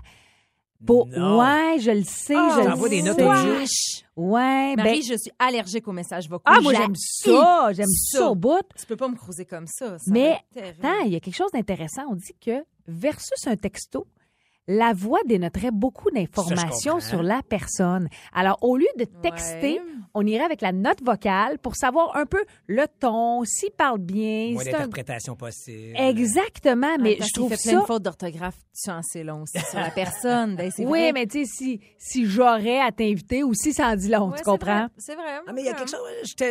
Pour... 0.86 1.08
Ouais, 1.08 1.78
je 1.80 1.92
le 1.92 2.04
sais, 2.04 2.34
Ah, 2.36 2.54
je 2.56 2.60
le 2.62 2.66
T'envoies 2.66 2.90
des 2.90 3.02
notes 3.02 3.18
sais. 3.18 4.04
Ouais, 4.16 4.76
ben... 4.76 4.84
Marie, 4.84 5.04
je 5.04 5.16
suis 5.16 5.32
allergique 5.38 5.88
aux 5.88 5.92
messages 5.92 6.28
vocaux. 6.28 6.44
Ah, 6.46 6.60
moi, 6.62 6.74
j'aime 6.74 6.96
ça. 6.96 7.72
J'aime 7.74 7.88
ça. 7.88 8.20
ça 8.20 8.30
au 8.30 8.36
bout. 8.36 8.64
Tu 8.78 8.86
peux 8.86 8.96
pas 8.96 9.08
me 9.08 9.16
cruiser 9.16 9.46
comme 9.46 9.68
ça. 9.68 9.98
ça 9.98 10.12
Mais, 10.12 10.38
attends, 10.56 11.00
il 11.06 11.12
y 11.12 11.16
a 11.16 11.20
quelque 11.20 11.36
chose 11.36 11.52
d'intéressant. 11.52 12.04
On 12.10 12.16
dit 12.16 12.36
que 12.44 12.64
versus 12.88 13.48
un 13.48 13.56
texto, 13.56 14.08
la 14.68 14.94
voix 14.94 15.20
dénoterait 15.26 15.72
beaucoup 15.72 16.10
d'informations 16.12 17.00
sur 17.00 17.24
la 17.24 17.42
personne. 17.48 18.08
Alors, 18.34 18.58
au 18.62 18.78
lieu 18.78 18.88
de 18.98 19.06
texter, 19.06 19.80
Ouais. 19.80 19.82
on 20.14 20.26
irait 20.26 20.44
avec 20.44 20.62
la 20.62 20.72
note 20.72 21.02
vocale 21.04 21.58
pour 21.60 21.76
savoir 21.76 22.16
un 22.16 22.26
peu 22.26 22.44
le 22.68 22.86
ton, 23.00 23.44
s'il 23.44 23.72
parle 23.72 24.00
bien. 24.00 24.52
Moins 24.54 24.64
c'est 24.64 24.70
un- 24.74 24.80
d'interprétation 24.80 25.36
possible. 25.36 25.96
Exactement, 25.98 26.96
mais 27.00 27.18
je 27.20 27.34
trouve 27.34 27.50
fait 27.50 27.62
plein 27.62 27.74
ça... 27.74 27.82
de 27.82 27.86
fautes 27.86 28.04
d'orthographe, 28.04 28.58
tu 28.82 28.90
en 28.92 29.02
sais 29.02 29.24
long 29.24 29.42
aussi 29.44 29.60
sur 29.70 29.80
la 29.80 29.90
personne. 29.96 30.56
Ben, 30.56 30.72
c'est 30.72 30.86
Oui, 30.86 31.00
vrai. 31.00 31.12
mais 31.14 31.28
tu 31.28 31.46
sais, 31.46 31.52
si, 31.52 31.80
si 31.98 32.26
j'aurais 32.26 32.80
à 32.80 32.92
t'inviter 32.92 33.44
ou 33.44 33.54
si 33.54 33.74
ça 33.74 33.88
en 33.88 33.96
dit 33.96 34.10
long, 34.10 34.28
Ouais, 34.28 34.34
tu 34.34 34.38
c'est 34.40 34.44
comprends? 34.44 34.80
vrai, 34.82 34.88
C'est 34.98 35.16
vrai. 35.16 35.40
Ah, 35.48 35.54
mais 35.54 35.62
il 35.62 35.66
y 35.66 35.70
a 35.70 35.74
quelque 35.74 35.92
chose. 35.92 36.00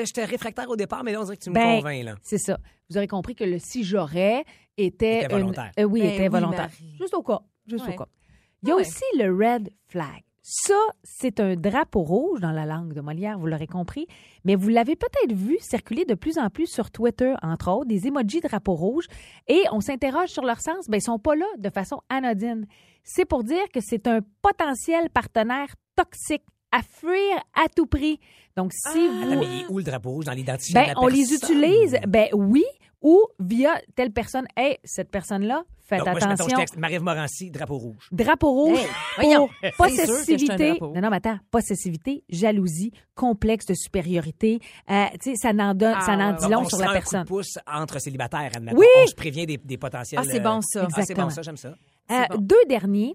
J'étais 0.05 0.25
réfractaire 0.25 0.69
au 0.69 0.77
départ, 0.77 1.05
mais 1.05 1.13
là, 1.13 1.21
on 1.21 1.25
dirait 1.25 1.37
que 1.37 1.43
tu 1.45 1.51
me 1.51 1.55
Ben, 1.55 1.77
convaincs. 1.79 2.05
Là. 2.05 2.15
C'est 2.23 2.39
ça. 2.39 2.59
Vous 2.91 2.97
aurez 2.97 3.07
compris 3.09 3.35
que 3.37 3.45
le 3.45 3.59
si 3.59 3.85
j'aurais 3.85 4.45
était... 4.77 5.19
Était 5.19 5.27
une- 5.27 5.31
volontaire. 5.41 5.71
Euh, 5.79 5.85
oui, 5.85 6.01
Ben 6.01 6.11
était 6.11 6.23
oui, 6.25 6.29
volontaire. 6.29 6.61
Marie. 6.81 6.97
Juste 6.99 7.15
au 7.15 7.23
cas. 7.23 7.41
Juste 7.71 7.87
Ouais. 7.87 7.95
au 7.95 7.99
cas. 7.99 8.07
Il 8.63 8.69
y 8.69 8.73
a 8.73 8.77
Ouais. 8.77 8.83
aussi 8.83 9.05
le 9.19 9.33
red 9.35 9.71
flag. 9.89 10.23
Ça, 10.43 10.75
c'est 11.05 11.39
un 11.39 11.55
drapeau 11.55 12.01
rouge 12.03 12.41
dans 12.41 12.51
la 12.51 12.67
langue 12.67 12.93
de 12.93 13.01
Molière, 13.01 13.39
vous 13.39 13.47
l'aurez 13.47 13.67
compris, 13.69 14.07
mais 14.45 14.57
vous 14.57 14.69
l'avez 14.69 14.97
peut-être 14.97 15.33
vu 15.33 15.59
circuler 15.61 16.05
de 16.05 16.15
plus 16.15 16.39
en 16.39 16.49
plus 16.51 16.67
sur 16.67 16.91
Twitter, 16.91 17.35
entre 17.43 17.71
autres, 17.71 17.87
des 17.87 18.07
emojis 18.09 18.41
drapeau 18.41 18.75
rouge, 18.75 19.05
et 19.49 19.63
on 19.71 19.81
s'interroge 19.81 20.31
sur 20.31 20.45
leur 20.45 20.61
sens, 20.61 20.89
ben, 20.89 20.97
ils 20.99 21.03
sont 21.03 21.19
pas 21.21 21.37
là 21.37 21.45
de 21.59 21.71
façon 21.71 22.01
anodine. 22.09 22.67
C'est 23.05 23.27
pour 23.27 23.45
dire 23.45 23.63
que 23.73 23.81
c'est 23.81 24.07
un 24.09 24.21
potentiel 24.43 25.09
partenaire 25.11 25.69
toxique 25.95 26.43
à 26.73 26.83
fuir 26.83 27.37
à 27.55 27.69
tout 27.69 27.87
prix. 27.87 28.19
Donc, 28.57 28.73
si 28.73 29.07
vous... 29.09 29.23
Attends, 29.23 29.41
mais 29.41 29.47
il 29.47 29.61
est 29.63 29.67
où 29.69 29.79
le 29.79 29.85
drapeau 29.85 30.11
rouge 30.11 30.25
dans 30.25 30.33
l'identifiant 30.33 30.81
de 30.81 30.87
Ben, 30.87 30.95
la 30.95 31.01
on 31.01 31.07
les 31.07 31.33
utilise, 31.35 31.97
ben 32.09 32.29
oui, 32.33 32.65
ou 33.03 33.23
via 33.39 33.81
telle 33.95 34.11
personne. 34.13 34.47
Hey, 34.57 34.79
cette 34.85 35.11
personne-là, 35.11 35.65
faites 35.81 36.01
Donc, 36.01 36.09
moi, 36.09 36.19
je, 36.21 36.27
mettons, 36.27 36.37
je 36.37 36.43
attention. 36.43 36.59
texte 36.59 36.77
Marie-Ève 36.77 37.03
Morancy, 37.03 37.51
drapeau 37.51 37.79
rouge. 37.79 38.09
Drapeau 38.13 38.51
rouge 38.53 38.79
Hey, 38.79 38.87
voyons, 39.17 39.49
pour 39.77 39.87
possessivité. 39.87 40.71
drapeau. 40.71 40.95
Non, 40.95 41.01
non, 41.01 41.11
mais 41.11 41.17
attends. 41.17 41.39
Possessivité, 41.51 42.25
jalousie, 42.29 42.93
complexe 43.15 43.67
de 43.67 43.75
supériorité. 43.75 44.61
Euh, 44.91 45.05
tu 45.23 45.31
sais, 45.31 45.37
ça 45.37 45.53
n'en 45.53 45.75
donne, 45.75 45.95
Ah, 45.97 46.05
ça 46.05 46.17
n'en 46.17 46.33
dit 46.35 46.49
long 46.49 46.61
on 46.61 46.65
sur 46.69 46.79
la 46.79 46.87
rend 46.87 46.91
un 46.91 46.95
personne. 46.95 47.21
coup 47.21 47.25
de 47.25 47.29
pouce 47.39 47.59
entre 47.67 47.99
célibataires, 48.01 48.51
admettons. 48.55 48.79
Oui! 48.79 48.87
On 49.03 49.07
se 49.07 49.15
prévient 49.15 49.47
des, 49.47 49.57
des 49.57 49.77
potentiels. 49.79 50.21
Ah, 50.23 50.29
c'est 50.31 50.41
bon, 50.41 50.61
ça. 50.61 50.83
Ah, 50.85 50.87
c'est 50.95 51.01
Exactement. 51.01 51.27
bon, 51.29 51.35
ça, 51.35 51.43
j'aime 51.43 51.57
ça. 51.57 51.69
Euh, 51.69 51.75
C'est 52.09 52.29
bon. 52.31 52.39
Deux 52.43 52.65
derniers, 52.69 53.15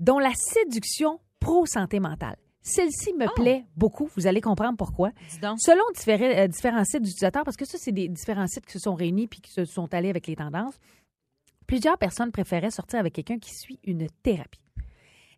dont 0.00 0.18
la 0.18 0.32
séduction 0.34 1.20
pro-santé 1.40 2.00
mentale. 2.00 2.36
Celle-ci 2.66 3.12
me 3.12 3.26
Oh. 3.28 3.32
plaît 3.36 3.64
beaucoup. 3.76 4.08
Vous 4.16 4.26
allez 4.26 4.40
comprendre 4.40 4.76
pourquoi. 4.78 5.10
Selon 5.58 5.82
différents, 5.94 6.24
euh, 6.24 6.48
différents 6.48 6.84
sites 6.84 7.02
d'utilisateurs, 7.02 7.44
parce 7.44 7.58
que 7.58 7.66
ça, 7.66 7.76
c'est 7.78 7.92
des 7.92 8.08
différents 8.08 8.46
sites 8.46 8.64
qui 8.64 8.72
se 8.72 8.78
sont 8.78 8.94
réunis 8.94 9.28
puis 9.28 9.40
qui 9.42 9.52
se 9.52 9.66
sont 9.66 9.92
allés 9.92 10.08
avec 10.08 10.26
les 10.26 10.34
tendances, 10.34 10.78
plusieurs 11.66 11.98
personnes 11.98 12.32
préféraient 12.32 12.70
sortir 12.70 12.98
avec 13.00 13.12
quelqu'un 13.12 13.38
qui 13.38 13.54
suit 13.54 13.78
une 13.84 14.06
thérapie. 14.22 14.60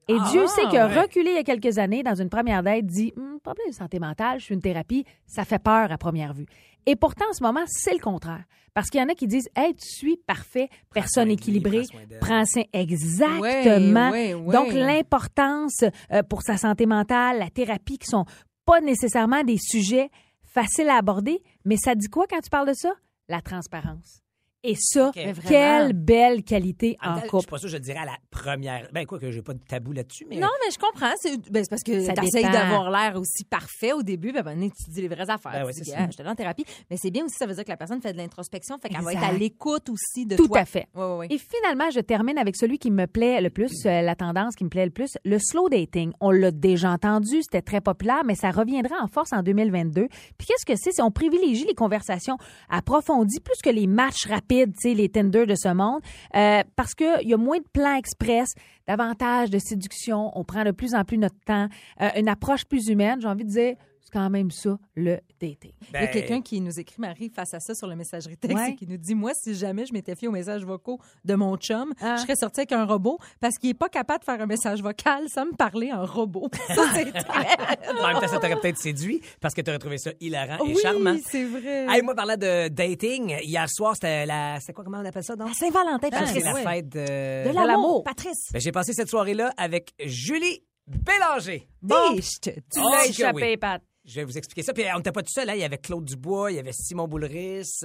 Et 0.09 0.15
Ah, 0.21 0.29
Dieu 0.31 0.47
sait 0.47 0.63
que 0.67 0.77
ouais. 0.77 1.01
reculer 1.01 1.31
il 1.31 1.37
y 1.37 1.39
a 1.39 1.43
quelques 1.43 1.79
années 1.79 2.05
dans 2.05 2.15
une 2.15 2.29
première 2.31 2.63
date 2.63 2.87
dit 2.87 3.13
Hum, 3.17 3.41
problème 3.43 3.71
de 3.71 3.75
santé 3.75 3.99
mentale, 3.99 4.39
je 4.39 4.45
suis 4.45 4.55
une 4.55 4.61
thérapie, 4.63 5.05
ça 5.27 5.45
fait 5.45 5.59
peur 5.59 5.91
à 5.91 5.99
première 5.99 6.33
vue. 6.33 6.47
Et 6.87 6.97
pourtant, 6.97 7.25
en 7.29 7.33
ce 7.33 7.43
moment, 7.43 7.65
c'est 7.67 7.93
le 7.93 7.99
contraire. 7.99 8.45
Parce 8.73 8.91
qu'il 8.91 9.01
y 9.01 9.03
en 9.03 9.09
a 9.09 9.15
qui 9.15 9.27
disent 9.27 9.49
Hey, 9.57 9.75
tu 9.75 9.89
suis 9.89 10.17
parfait, 10.19 10.69
personne 10.93 11.31
équilibrée, 11.31 11.83
prends 12.21 12.45
soin. 12.45 12.65
Exactement. 12.73 14.11
Donc, 14.53 14.73
l'importance 14.73 15.83
euh, 16.13 16.23
pour 16.23 16.43
sa 16.43 16.57
santé 16.57 16.87
mentale, 16.87 17.39
la 17.39 17.51
thérapie, 17.51 17.99
qui 17.99 18.07
sont 18.07 18.27
pas 18.67 18.81
nécessairement 18.81 19.43
des 19.45 19.59
sujets 19.59 20.11
faciles 20.45 20.89
à 20.89 20.97
aborder, 20.97 21.43
mais 21.65 21.77
ça 21.77 21.95
dit 21.95 22.09
quoi 22.09 22.27
quand 22.29 22.41
tu 22.41 22.51
parles 22.51 22.69
de 22.69 22.75
ça? 22.75 22.93
La 23.29 23.41
transparence. 23.41 24.21
Et 24.63 24.75
ça, 24.77 25.13
quelle 25.15 25.93
belle 25.93 26.43
qualité 26.43 26.97
En 27.03 27.11
en 27.11 27.15
temps, 27.17 27.21
Je 27.25 27.27
couple. 27.29 27.41
suis 27.43 27.51
pas 27.51 27.59
sûr, 27.59 27.69
je 27.69 27.75
le 27.77 27.81
dirais 27.81 27.99
à 28.01 28.05
la 28.05 28.17
première. 28.31 28.89
Ben, 28.93 29.07
quoi 29.07 29.19
que 29.21 29.31
j'ai 29.31 29.43
pas 29.43 29.55
de 29.55 29.61
tabou 29.61 29.93
là-dessus, 29.93 30.27
mais. 30.29 30.37
Non, 30.37 30.49
mais 30.65 30.73
je 30.73 30.79
comprends. 30.79 31.13
C'est 31.21 31.37
ben, 31.51 31.65
parce 31.71 31.83
que 31.83 32.01
Ça 32.05 32.15
t'essayes 32.15 32.43
d'avoir 32.51 32.91
l'air 32.91 33.17
aussi 33.17 33.45
parfait 33.45 33.93
au 33.93 34.03
début. 34.03 34.33
Ben, 34.33 34.43
ben, 34.43 34.59
tu 34.71 34.91
dis 34.91 35.03
les 35.03 35.09
vraies 35.09 35.31
affaires. 35.31 35.53
Ben 35.53 35.65
ouais, 35.65 35.73
c'est 35.73 35.93
Ah, 35.95 35.99
ça. 36.01 36.07
j'étais 36.11 36.23
dans 36.25 36.31
la 36.31 36.37
thérapie. 36.37 36.65
Mais 36.91 36.97
c'est 36.97 37.11
bien 37.11 37.25
aussi, 37.25 37.37
ça 37.39 37.47
veut 37.47 37.55
dire 37.55 37.65
que 37.65 37.69
la 37.71 37.77
personne 37.77 38.01
fait 38.01 38.13
de 38.13 38.19
l'introspection. 38.19 38.77
Fait 38.79 38.89
qu'elle 38.89 39.03
va 39.03 39.13
être 39.13 39.23
à 39.23 39.33
l'écoute 39.33 39.89
aussi 39.89 40.27
de 40.27 40.37
Tout 40.37 40.49
toi. 40.49 40.61
à 40.61 40.65
fait. 40.65 40.89
Ouais, 40.95 41.05
ouais, 41.05 41.17
ouais. 41.19 41.27
Et 41.31 41.39
finalement, 41.39 41.91
je 41.91 42.01
termine 42.01 42.39
avec 42.39 42.57
celui 42.57 42.79
qui 42.79 42.91
me 42.91 43.07
plaît 43.07 43.41
le 43.41 43.51
plus, 43.51 43.73
euh, 43.87 44.03
la 44.03 44.17
tendance 44.17 44.57
qui 44.57 44.65
me 44.65 44.69
plaît 44.71 44.87
le 44.87 44.91
plus, 44.91 45.17
le 45.25 45.39
slow 45.39 45.69
dating. 45.69 46.13
On 46.21 46.31
l'a 46.33 46.51
déjà 46.51 46.91
entendu, 46.91 47.43
c'était 47.43 47.63
très 47.63 47.81
populaire, 47.81 48.23
mais 48.25 48.35
ça 48.35 48.51
reviendra 48.51 48.97
en 49.01 49.07
force 49.07 49.33
en 49.33 49.43
2022. 49.43 50.09
Puis 50.39 50.47
qu'est-ce 50.49 50.67
que 50.67 50.77
c'est? 50.77 50.91
C'est 50.93 51.03
on 51.03 51.11
privilégie 51.13 51.65
les 51.67 51.75
conversations 51.75 52.37
approfondies 52.69 53.41
plus 53.41 53.59
que 53.63 53.71
les 53.71 53.87
matchs 53.87 54.27
rapides, 54.27 54.46
les 54.49 55.09
Tinder 55.09 55.47
de 55.47 55.55
ce 55.55 55.73
monde, 55.73 56.01
euh, 56.35 56.63
parce 56.77 56.95
qu'il 56.95 57.29
y 57.29 57.35
a 57.35 57.37
moins 57.37 57.59
de 57.59 57.67
plans 57.73 57.97
express, 57.97 58.55
davantage 58.87 59.51
de 59.51 59.59
séduction, 59.59 60.31
on 60.39 60.45
prend 60.45 60.65
de 60.65 60.71
plus 60.71 60.95
en 60.95 61.05
plus 61.05 61.19
notre 61.19 61.39
temps, 61.45 61.69
euh, 62.01 62.09
une 62.17 62.29
approche 62.29 62.65
plus 62.65 62.89
humaine. 62.89 63.21
J'ai 63.21 63.29
envie 63.29 63.45
de 63.45 63.51
dire, 63.51 63.75
c'est 64.01 64.13
quand 64.13 64.31
même 64.31 64.51
ça, 64.51 64.79
le 64.95 65.19
dating. 65.41 65.73
Il 65.83 65.93
y 65.93 65.97
a 65.97 66.01
Ben, 66.01 66.11
quelqu'un 66.11 66.41
qui 66.43 66.61
nous 66.61 66.79
écrit, 66.81 66.97
Marie, 67.01 67.31
face 67.31 67.55
à 67.55 67.61
ça 67.61 67.75
sur 67.75 67.87
le 67.87 67.97
messagerie 67.97 68.37
texte, 68.37 68.57
Ouais. 68.57 68.71
et 68.71 68.75
qui 68.77 68.87
nous 68.87 68.97
dit 68.97 69.15
Moi, 69.15 69.33
si 69.35 69.55
jamais 69.55 69.87
je 69.87 69.93
m'étais 69.93 70.15
fié 70.15 70.29
aux 70.29 70.33
messages 70.33 70.65
vocaux 70.65 70.99
de 71.25 71.35
mon 71.35 71.57
chum, 71.57 71.93
Ah. 72.01 72.17
je 72.17 72.23
serais 72.23 72.37
sortie 72.37 72.61
avec 72.61 72.73
un 72.73 72.85
robot 72.85 73.19
parce 73.41 73.57
qu'il 73.59 73.71
n'est 73.71 73.75
pas 73.75 73.89
capable 73.89 74.21
de 74.21 74.25
faire 74.25 74.41
un 74.41 74.47
message 74.47 74.83
vocal 74.83 75.29
sans 75.29 75.47
me 75.47 75.53
parler 75.57 75.93
en 75.93 76.05
robot. 76.05 76.49
Ça, 76.69 76.83
c'est 76.95 77.13
très. 77.13 77.99
En 78.01 78.07
même 78.09 78.21
temps, 78.21 78.29
ça 78.29 78.39
t'aurait 78.39 78.61
peut-être 78.61 78.79
séduit 78.79 79.21
parce 79.41 79.55
que 79.55 79.61
t'aurais 79.61 79.79
trouvé 79.79 79.99
ça 79.99 80.11
hilarant 80.21 80.65
et 80.65 80.69
oui, 80.75 80.79
charmant. 80.83 81.17
c'est 81.27 81.45
vrai. 81.45 81.87
Hey, 81.89 82.03
moi, 82.03 82.15
parlant 82.15 82.37
de 82.37 82.69
dating, 82.69 83.37
hier 83.43 83.69
soir, 83.69 83.95
c'était 83.95 84.27
la. 84.27 84.59
C'est 84.61 84.73
quoi, 84.73 84.85
comment 84.85 84.99
on 85.01 85.05
appelle 85.05 85.25
ça, 85.25 85.37
donc? 85.37 85.55
Saint-Valentin, 85.55 86.09
Ah, 86.13 86.27
c'est 86.27 86.41
Patrice. 86.41 86.45
la 86.45 86.55
fête 86.71 86.89
de. 86.89 87.49
De 87.51 87.55
l'amour. 87.55 88.03
Patrice. 88.05 88.49
Ben, 88.53 88.61
j'ai 88.61 88.73
passé 88.73 88.93
cette 88.93 89.09
soirée-là 89.09 89.53
avec 89.57 89.93
Julie 90.05 90.63
Bélanger. 90.87 91.69
Bon, 91.83 92.17
tu 92.43 92.51
Oh, 92.79 92.91
l'as 92.91 93.07
échappé, 93.09 93.51
oui. 93.51 93.57
Pat. 93.57 93.83
Je 94.07 94.15
vais 94.15 94.25
vous 94.25 94.39
expliquer 94.39 94.63
ça. 94.63 94.73
Puis 94.73 94.85
on 94.95 94.99
n'était 94.99 95.13
pas 95.13 95.23
tout 95.23 95.33
seul, 95.33 95.51
hein. 95.51 95.55
il 95.55 95.61
y 95.61 95.65
avait 95.65 95.79
Claude 95.79 96.05
Dubois, 96.05 96.53
il 96.53 96.57
y 96.57 96.59
avait 96.61 96.73
Simon 96.73 97.09
Boulris. 97.09 97.81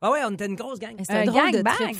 Ah 0.00 0.10
ouais, 0.10 0.20
on 0.26 0.32
était 0.32 0.46
une 0.46 0.54
grosse 0.54 0.78
gang. 0.78 0.94
C'est 1.04 1.12
un, 1.12 1.20
Un 1.22 1.24
drôle 1.24 1.50
de 1.52 1.62
gangbang. 1.62 1.74
trip. 1.74 1.96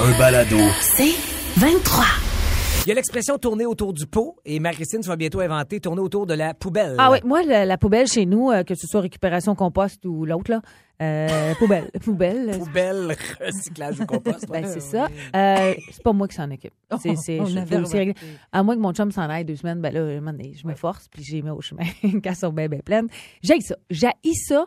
Un 0.00 0.18
balado. 0.18 0.58
C'est 0.80 1.14
23. 1.56 2.04
Il 2.84 2.88
y 2.88 2.90
a 2.90 2.94
l'expression 2.96 3.38
tourner 3.38 3.64
autour 3.64 3.92
du 3.92 4.06
pot 4.08 4.38
et 4.44 4.58
Marie-Christine, 4.58 5.02
tu 5.02 5.08
vas 5.08 5.14
bientôt 5.14 5.38
inventer 5.38 5.78
tourner 5.78 6.00
autour 6.00 6.26
de 6.26 6.34
la 6.34 6.52
poubelle. 6.52 6.96
Ah 6.98 7.12
oui, 7.12 7.18
moi, 7.22 7.44
la, 7.44 7.64
la 7.64 7.78
poubelle 7.78 8.08
chez 8.08 8.26
nous, 8.26 8.50
euh, 8.50 8.64
que 8.64 8.74
ce 8.74 8.88
soit 8.88 9.02
récupération 9.02 9.54
compost 9.54 10.04
ou 10.04 10.24
l'autre, 10.24 10.50
là, 10.50 10.62
euh, 11.00 11.54
poubelle. 11.60 11.92
Poubelle. 12.02 12.58
Poubelle, 12.58 13.16
recyclage 13.40 14.00
ou 14.00 14.06
compost. 14.06 14.48
Ben, 14.48 14.66
c'est 14.66 14.80
ça. 14.80 15.06
Euh, 15.36 15.74
c'est 15.92 16.02
pas 16.02 16.12
moi 16.12 16.26
qui 16.26 16.34
s'en 16.34 16.50
occupe. 16.50 16.72
C'est, 17.00 17.14
c'est, 17.16 17.36
je- 17.38 17.82
aussi. 17.82 18.14
À 18.50 18.64
moins 18.64 18.74
que 18.74 18.80
mon 18.80 18.92
chum 18.92 19.12
s'en 19.12 19.30
aille 19.30 19.44
deux 19.44 19.56
semaines, 19.56 19.80
ben 19.80 19.92
là, 19.94 20.32
je 20.52 20.66
me 20.66 20.74
force, 20.74 21.06
puis 21.08 21.22
j'ai 21.22 21.40
mis 21.40 21.50
au 21.50 21.60
chemin 21.60 21.84
quand 22.24 22.34
sont 22.34 22.52
bien, 22.52 22.66
bien 22.66 22.80
pleines. 22.80 23.06
J'ai 23.44 23.60
ça. 23.60 23.76
J'haïs 23.90 24.34
ça. 24.48 24.66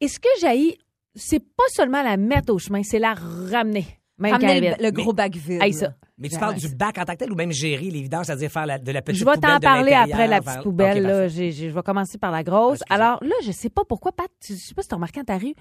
Et 0.00 0.06
ce 0.06 0.20
que 0.20 0.28
j'haïs, 0.40 0.78
c'est 1.16 1.40
pas 1.40 1.64
seulement 1.74 2.02
la 2.02 2.16
mettre 2.16 2.52
au 2.52 2.58
chemin, 2.58 2.82
c'est 2.84 3.00
la 3.00 3.14
ramener. 3.14 3.86
Même 4.18 4.32
Ramener 4.32 4.70
le, 4.78 4.84
le 4.84 4.90
gros 4.92 5.12
bac 5.12 5.34
vide. 5.34 5.74
Ça. 5.74 5.92
Mais 6.18 6.28
tu 6.30 6.38
parles 6.38 6.54
du 6.54 6.68
bac 6.74 6.96
en 6.98 7.04
tant 7.04 7.12
que 7.12 7.18
tel 7.18 7.30
ou 7.32 7.34
même 7.34 7.52
gérer 7.52 7.90
les 7.90 8.00
vidanges, 8.00 8.26
c'est-à-dire 8.26 8.50
faire 8.50 8.64
la- 8.64 8.78
de 8.78 8.90
la 8.90 9.02
petite 9.02 9.20
Je 9.20 9.24
vais 9.26 9.32
poubelle 9.34 9.50
t'en 9.52 9.60
parler 9.60 9.92
après 9.92 10.26
la 10.26 10.40
petite 10.40 10.62
poubelle. 10.62 11.02
Là. 11.02 11.28
je 11.28 11.68
vais 11.68 11.82
commencer 11.82 12.16
par 12.18 12.30
la 12.30 12.42
grosse. 12.42 12.80
Alors 12.88 13.22
là, 13.22 13.34
je 13.44 13.52
sais 13.52 13.68
pas 13.68 13.82
pourquoi, 13.86 14.12
Pat, 14.12 14.28
tu- 14.40 14.54
je 14.54 14.58
sais 14.58 14.74
pas 14.74 14.82
si 14.82 14.88
tu 14.88 14.94
as 14.94 14.96
remarqué 14.96 15.20
dans 15.20 15.24
ta 15.34 15.38
rue, 15.38 15.54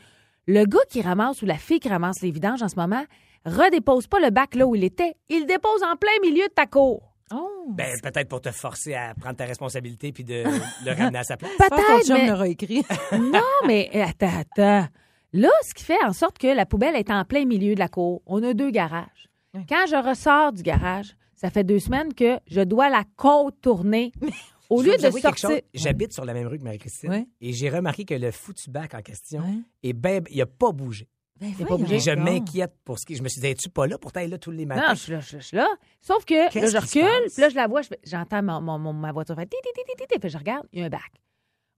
le 0.47 0.63
gars 0.65 0.79
qui 0.89 1.01
ramasse 1.01 1.41
ou 1.41 1.45
la 1.45 1.57
fille 1.57 1.79
qui 1.79 1.89
ramasse 1.89 2.21
les 2.21 2.31
vidanges 2.31 2.61
en 2.63 2.69
ce 2.69 2.75
moment 2.77 3.03
redépose 3.45 4.07
pas 4.07 4.19
le 4.19 4.29
bac 4.29 4.55
là 4.55 4.65
où 4.65 4.75
il 4.75 4.83
était. 4.83 5.15
Il 5.29 5.41
le 5.41 5.45
dépose 5.45 5.83
en 5.83 5.95
plein 5.97 6.11
milieu 6.21 6.47
de 6.47 6.53
ta 6.53 6.65
cour. 6.65 7.11
Oh. 7.33 7.49
Ben, 7.69 7.99
peut-être 8.01 8.29
pour 8.29 8.41
te 8.41 8.51
forcer 8.51 8.93
à 8.93 9.13
prendre 9.15 9.35
ta 9.35 9.45
responsabilité 9.45 10.11
puis 10.11 10.23
de 10.23 10.43
le 10.85 10.91
ramener 10.95 11.17
à 11.19 11.23
sa 11.23 11.35
place. 11.37 11.51
Peut-être, 11.57 12.13
mais... 12.13 12.27
l'aura 12.29 12.47
écrit. 12.47 12.83
non, 13.11 13.41
mais 13.67 13.89
attends, 14.01 14.39
attends. 14.39 14.87
Là, 15.35 15.49
ce 15.67 15.73
qui 15.73 15.83
fait 15.83 16.01
en 16.05 16.13
sorte 16.13 16.37
que 16.37 16.47
la 16.47 16.65
poubelle 16.65 16.95
est 16.95 17.09
en 17.09 17.25
plein 17.25 17.43
milieu 17.43 17.73
de 17.73 17.79
la 17.79 17.89
cour. 17.89 18.21
On 18.25 18.41
a 18.41 18.53
deux 18.53 18.71
garages. 18.71 19.29
Quand 19.67 19.85
je 19.85 19.95
ressors 20.09 20.53
du 20.53 20.63
garage, 20.63 21.17
ça 21.35 21.49
fait 21.49 21.65
deux 21.65 21.79
semaines 21.79 22.13
que 22.13 22.39
je 22.47 22.61
dois 22.61 22.89
la 22.89 23.03
contourner. 23.17 24.13
Au 24.69 24.81
lieu 24.81 24.95
de 24.95 25.11
sortir... 25.11 25.59
J'habite 25.73 26.13
sur 26.13 26.23
la 26.23 26.33
même 26.33 26.47
rue 26.47 26.57
que 26.57 26.63
Marie-Christine 26.63 27.09
Ouais. 27.09 27.27
et 27.41 27.51
j'ai 27.51 27.69
remarqué 27.69 28.05
que 28.05 28.13
le 28.13 28.31
foutu 28.31 28.69
bac 28.69 28.93
en 28.93 29.01
question, 29.01 29.41
Ouais. 29.41 29.59
est 29.83 29.91
ben, 29.91 30.23
il 30.31 30.41
a 30.41 30.45
pas 30.45 30.71
bougé. 30.71 31.09
Ben, 31.37 31.53
pas. 31.53 31.75
Et 31.91 31.99
je 31.99 32.11
m'inquiète 32.11 32.73
pour 32.85 32.97
ce 32.97 33.05
qui. 33.05 33.15
Je 33.15 33.21
me 33.21 33.27
suis 33.27 33.41
dit, 33.41 33.47
es-tu 33.47 33.69
pas 33.69 33.87
là? 33.87 33.97
Pourtant, 33.97 34.21
elle 34.21 34.27
est 34.27 34.29
là 34.29 34.37
tous 34.37 34.51
les 34.51 34.65
matins. 34.65 34.87
Non, 34.87 34.93
je 34.95 34.99
suis 35.01 35.11
là, 35.11 35.19
je 35.19 35.37
suis 35.39 35.57
là. 35.57 35.67
Sauf 35.99 36.23
que 36.23 36.33
là, 36.33 36.49
je 36.69 36.77
recule, 36.77 37.29
puis 37.29 37.41
là, 37.41 37.49
je 37.49 37.55
la 37.55 37.67
vois, 37.67 37.81
j'entends 38.05 38.41
ma 38.41 39.11
voiture 39.11 39.35
faire 39.35 39.45
ti, 39.45 39.57
ti, 39.61 40.19
ti, 40.19 40.29
je 40.29 40.37
regarde, 40.37 40.65
il 40.71 40.79
y 40.79 40.83
a 40.83 40.85
un 40.85 40.89
bac. 40.89 41.11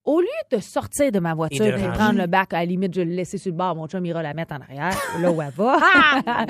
Au 0.08 0.22
lieu 0.22 0.28
de 0.52 0.60
sortir 0.60 1.12
de 1.12 1.20
ma 1.20 1.34
voiture 1.36 1.66
Et 1.78 1.92
prendre 1.92 2.18
le 2.18 2.26
bac, 2.28 2.54
à 2.54 2.60
la 2.60 2.66
limite, 2.66 2.94
je 2.96 3.02
vais 3.02 3.06
le 3.06 3.12
laisser 3.14 3.38
sur 3.38 3.52
le 3.52 3.58
bord, 3.58 3.76
mon 3.76 3.88
chum 3.88 4.04
ira 4.06 4.24
la 4.24 4.34
mettre 4.34 4.54
en 4.56 4.62
arrière, 4.62 4.98
là 5.22 5.32
où 5.32 5.42
elle 5.42 5.52
va. 5.52 5.78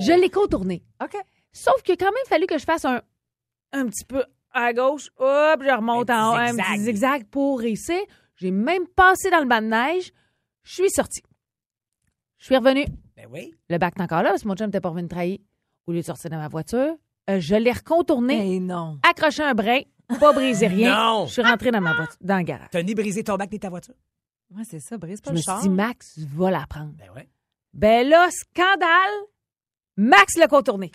Je 0.00 0.12
l'ai 0.20 0.28
contourné. 0.30 0.82
OK. 1.02 1.16
Sauf 1.52 1.82
qu'il 1.82 1.94
a 1.94 1.96
quand 1.96 2.04
même 2.12 2.26
fallu 2.28 2.46
que 2.46 2.58
je 2.58 2.64
fasse 2.64 2.84
un, 2.84 3.00
un 3.72 3.86
petit 3.86 4.04
peu 4.04 4.22
à 4.52 4.72
gauche, 4.72 5.08
hop, 5.16 5.62
je 5.64 5.74
remonte 5.74 6.10
Un 6.10 6.22
en 6.24 6.32
haut, 6.32 6.36
un 6.36 6.54
petit 6.56 6.80
zigzag. 6.80 7.24
pour 7.30 7.60
réussir. 7.60 7.98
J'ai 8.36 8.50
même 8.50 8.86
passé 8.88 9.30
dans 9.30 9.40
le 9.40 9.46
banc 9.46 9.60
de 9.62 9.66
neige. 9.68 10.12
Je 10.62 10.72
suis 10.74 10.90
sortie. 10.90 11.22
Je 12.38 12.44
suis 12.46 12.56
revenue. 12.56 12.84
Ben 13.16 13.26
oui. 13.30 13.54
Le 13.70 13.78
bac 13.78 13.94
est 13.98 14.02
encore 14.02 14.22
là 14.22 14.30
parce 14.30 14.42
que 14.42 14.48
mon 14.48 14.54
chum 14.54 14.66
n'était 14.66 14.80
pas 14.80 14.90
revenu 14.90 15.08
trahir. 15.08 15.38
Au 15.86 15.92
lieu 15.92 16.00
de 16.00 16.04
sortir 16.04 16.30
de 16.30 16.36
ma 16.36 16.48
voiture, 16.48 16.94
euh, 17.30 17.40
je 17.40 17.54
l'ai 17.54 17.72
recontourné, 17.72 18.36
Mais 18.38 18.60
non. 18.60 18.98
accroché 19.08 19.42
un 19.42 19.54
brin, 19.54 19.80
pas 20.18 20.32
brisé 20.32 20.66
rien. 20.66 20.94
Non. 20.94 21.26
Je 21.26 21.32
suis 21.32 21.42
rentrée 21.42 21.70
dans 21.70 21.80
ma 21.80 21.94
voiture, 21.94 22.16
dans 22.20 22.36
le 22.38 22.42
garage. 22.44 22.68
T'as 22.70 22.82
ni 22.82 22.94
brisé 22.94 23.22
ton 23.24 23.36
bac 23.36 23.50
ni 23.52 23.58
ta 23.58 23.68
voiture? 23.70 23.94
Ouais, 24.54 24.62
c'est 24.68 24.80
ça, 24.80 24.98
brise 24.98 25.20
pas 25.20 25.30
Je 25.30 25.34
le 25.34 25.38
me 25.38 25.42
suis 25.42 25.62
dit, 25.62 25.68
Max 25.70 26.18
va 26.18 26.50
la 26.50 26.66
prendre. 26.68 26.92
Ben 26.98 27.08
ouais. 27.16 27.28
Ben 27.72 28.06
là, 28.08 28.28
scandale, 28.30 29.14
Max 29.96 30.36
l'a 30.36 30.46
contourné. 30.46 30.90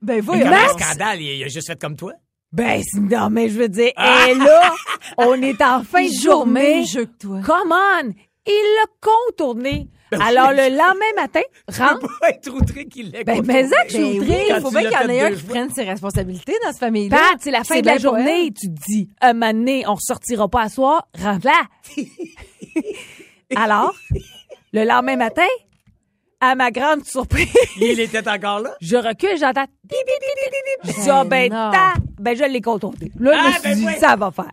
Ben 0.00 0.14
Mais 0.14 0.20
voyons. 0.20 0.46
un 0.46 0.50
Max! 0.50 0.72
scandale, 0.82 1.20
il 1.20 1.36
il 1.38 1.44
a 1.44 1.48
juste 1.48 1.66
fait 1.66 1.80
comme 1.80 1.96
toi? 1.96 2.12
Ben, 2.52 2.80
non, 2.94 3.28
mais 3.28 3.50
je 3.50 3.58
veux 3.58 3.68
dire, 3.68 3.88
et 3.96 4.34
là, 4.34 4.72
on 5.18 5.34
est 5.42 5.60
en 5.60 5.82
fin 5.82 6.06
de 6.06 6.12
journée. 6.12 6.84
jeu 6.86 7.04
que 7.04 7.18
toi. 7.18 7.40
Come 7.44 7.72
on! 7.72 8.14
Il 8.46 8.76
l'a 8.80 8.86
contourné. 9.02 9.88
Alors, 10.12 10.50
le 10.52 10.68
lendemain 10.76 11.12
matin, 11.16 11.40
rentre. 11.68 12.06
Pas 12.20 12.30
être 12.30 12.48
outré 12.52 12.86
qu'il 12.86 13.10
l'ait 13.10 13.24
Ben, 13.24 13.42
mais 13.44 13.66
ça 13.68 13.84
que 13.84 13.90
je 13.90 13.96
suis 13.96 14.20
Ben 14.20 14.42
il 14.56 14.60
faut 14.60 14.70
bien 14.70 14.82
qu'il 14.82 14.92
y 14.92 14.96
en 14.96 15.08
ait 15.08 15.20
un 15.22 15.32
qui 15.32 15.42
prenne 15.42 15.70
ses 15.72 15.84
responsabilités 15.84 16.54
dans 16.64 16.70
cette 16.70 16.80
famille-là. 16.80 17.16
Pat, 17.16 17.38
c'est 17.40 17.50
la 17.50 17.64
fin 17.64 17.80
de 17.80 17.86
la 17.86 17.98
journée. 17.98 18.52
Tu 18.58 18.68
te 18.68 18.80
dis, 18.88 19.10
un 19.20 19.32
moment 19.34 19.52
donné, 19.52 19.84
on 19.86 19.94
ressortira 19.94 20.48
pas 20.48 20.62
à 20.62 20.68
soir, 20.68 21.08
rentre 21.20 21.46
là. 21.46 21.62
Alors, 23.56 23.94
le 24.72 24.84
lendemain 24.84 25.16
matin, 25.16 25.46
à 26.40 26.54
ma 26.54 26.70
grande 26.70 27.04
surprise, 27.04 27.48
Il 27.80 27.98
était 28.00 28.28
encore 28.28 28.60
là? 28.60 28.74
je 28.80 28.96
recule, 28.96 29.36
j'entends. 29.38 29.64
bip, 29.84 29.90
bip, 29.90 30.06
bip, 30.06 30.52
bip, 30.52 30.86
bip. 30.86 30.94
Je 30.96 31.00
dis, 31.22 31.28
Ben 31.28 31.52
ah, 31.52 31.70
ben, 31.96 32.02
ben, 32.20 32.36
je 32.36 32.44
l'ai 32.44 32.60
contourné. 32.60 33.10
Là, 33.18 33.32
je 33.32 33.38
Ah, 33.38 33.48
me 33.48 33.52
suis 33.52 33.62
ben 33.62 33.74
dit, 33.76 33.86
oui. 33.86 33.92
ça 33.98 34.16
va 34.16 34.30
faire. 34.30 34.50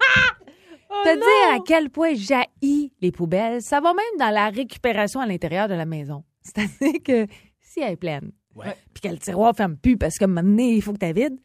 Oh 0.97 1.03
Te 1.07 1.15
dire 1.15 1.55
à 1.55 1.59
quel 1.65 1.89
point 1.89 2.13
j'haïs 2.15 2.91
les 3.01 3.11
poubelles, 3.11 3.61
ça 3.61 3.79
va 3.81 3.93
même 3.93 4.19
dans 4.19 4.29
la 4.33 4.49
récupération 4.49 5.19
à 5.19 5.25
l'intérieur 5.27 5.67
de 5.67 5.73
la 5.75 5.85
maison. 5.85 6.23
C'est-à-dire 6.41 7.01
que 7.03 7.27
si 7.59 7.79
elle 7.81 7.93
est 7.93 7.97
pleine, 7.97 8.31
Ouais. 8.55 8.73
puis 8.93 9.01
que 9.01 9.07
le 9.09 9.17
tiroir 9.17 9.53
ferme 9.55 9.75
plus 9.75 9.97
parce 9.97 10.17
moment 10.21 10.41
donné, 10.41 10.75
il 10.75 10.81
faut 10.81 10.93
que 10.93 10.97
tu 10.99 11.05
la 11.05 11.11
vides, 11.11 11.37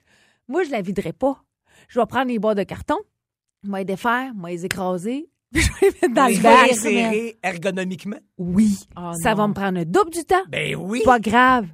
moi, 0.47 0.63
je 0.63 0.71
la 0.71 0.81
viderai 0.81 1.13
pas. 1.13 1.43
Je 1.89 1.99
vais 1.99 2.07
prendre 2.07 2.29
les 2.29 2.39
boîtes 2.39 2.59
de 2.59 2.63
carton, 2.63 2.99
moi 3.65 3.81
les 3.81 3.85
défaire, 3.85 4.33
moi 4.35 4.51
les 4.51 4.65
écraser, 4.65 5.29
puis 5.53 5.61
je 5.63 5.69
vais 5.81 5.89
les 5.91 6.09
mettre 6.09 6.15
dans 6.15 6.27
Les 6.27 6.37
le 6.37 6.43
bac. 6.43 6.73
serrer 6.75 7.39
ergonomiquement? 7.43 8.19
Oui, 8.39 8.79
Oh 8.97 9.11
ça 9.21 9.31
non. 9.31 9.37
va 9.37 9.49
me 9.49 9.55
prendre 9.55 9.81
un 9.81 9.85
double 9.85 10.11
du 10.11 10.23
temps. 10.25 10.45
Ben 10.49 10.77
oui. 10.77 11.03
Pas 11.05 11.19
grave. 11.19 11.67